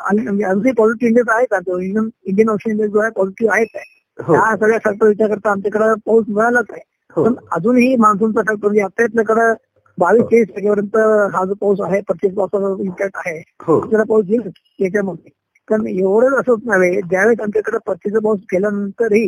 आणि- 0.00 0.24
म्हणजे 0.24 0.44
अगदी 0.44 0.72
पॉझिटिव्ह 0.72 1.08
इंडेक्स 1.10 1.32
आहे 1.34 1.46
का 1.46 1.58
तो 1.60 1.78
इंडियन 1.78 2.08
इंडियन 2.24 2.48
ओशन 2.48 2.70
इंडेक्स 2.70 2.92
जो 2.92 3.00
आहे 3.00 3.10
पॉझिटिव्ह 3.10 3.52
आहेच 3.54 3.68
आहे 3.74 3.98
हो. 4.18 4.32
त्या 4.34 4.56
सगळ्या 4.56 4.78
फॅक्टर 4.84 5.06
विचार 5.06 5.28
करता 5.28 5.50
आमच्याकडे 5.50 5.92
पाऊस 6.06 6.24
मिळालाच 6.28 6.66
आहे. 6.70 6.80
हो. 7.16 7.24
पण 7.24 7.34
अजूनही 7.52 7.94
मान्सूनचा 7.96 8.40
फॅक्टर 8.40 8.66
म्हणजे 8.66 8.80
आता 8.82 9.04
आपल्याकडे 9.04 9.52
बावीस 9.98 10.22
हो. 10.22 10.26
तेवीस 10.28 10.48
तारखेपर्यंत 10.48 10.96
हा 11.34 11.44
जो 11.44 11.54
पाऊस 11.54 11.80
आहे 11.80 12.00
प्रत्येक 12.00 12.34
पावसाचा 12.34 12.82
इम्पॅक्ट 12.82 13.16
आहे. 13.16 13.38
आपल्याला 13.60 14.04
पाऊस 14.04 14.24
येईल 14.28 14.48
त्याच्यामध्ये 14.48 15.30
कारण 15.68 15.86
एवढंच 15.88 16.38
असंच 16.38 16.60
नव्हे 16.66 16.90
ज्यावेळेस 17.00 17.40
आमच्याकडे 17.40 17.78
परतीचा 17.86 18.18
पाऊस 18.18 18.38
गेल्यानंतरही 18.52 19.26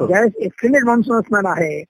हो. 0.00 0.06
ज्यावेळेस 0.06 0.32
एक्सटेंडेड 0.38 0.84
मान्सून 0.84 1.16
असणार 1.16 1.50
आहे 1.50 1.82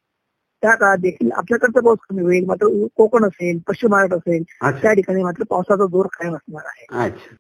त्या 0.62 0.75
काळात 0.75 0.98
देखील 0.98 1.31
आपल्याकडचा 1.37 1.81
पाऊस 1.81 1.98
कमी 2.09 2.22
होईल 2.22 2.44
मात्र 2.46 2.66
कोकण 2.96 3.25
असेल 3.25 3.59
पश्चिम 3.68 3.90
महाराष्ट्र 3.90 4.16
असेल 4.16 4.42
त्या 4.83 4.92
ठिकाणी 4.92 5.22
मात्र 5.22 5.44
पावसाचा 5.51 5.87
जोर 5.87 6.07
कायम 6.12 6.35
असणार 6.37 6.66
आहे. 6.66 6.87
अच्छा. 7.05 7.35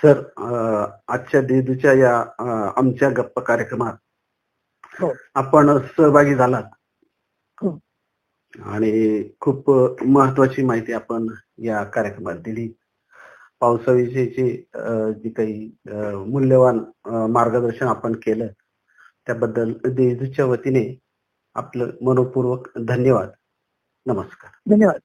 सर 0.00 0.20
आजच्या 1.08 1.40
देदूच्या 1.42 1.92
या 1.92 2.14
आमच्या 2.76 3.08
गप्पा 3.16 3.42
कार्यक्रमात 3.42 3.96
हो. 4.94 5.12
आपण 5.34 5.76
सहभागी 5.88 6.34
झालात. 6.34 6.62
हो. 7.58 7.78
आणि 8.54 9.22
खूप 9.40 9.70
महत्वाची 10.02 10.62
माहिती 10.62 10.92
आपण 10.92 11.26
या 11.64 11.82
कार्यक्रमात 11.84 12.36
दिली. 12.44 12.68
पावसाविषयीची 13.60 14.50
जी 15.22 15.30
काही 15.30 15.70
मूल्यवान 16.26 16.78
मार्गदर्शन 17.32 17.86
आपण 17.86 18.12
केलं 18.22 18.46
त्याबद्दल 19.26 19.72
देदूच्या 19.86 20.44
वतीने 20.44 20.84
आपलं 21.54 21.90
मनपूर्वक 22.02 22.68
धन्यवाद. 22.78 23.32
नमस्कार. 24.06 24.50
धन्यवाद. 24.70 25.00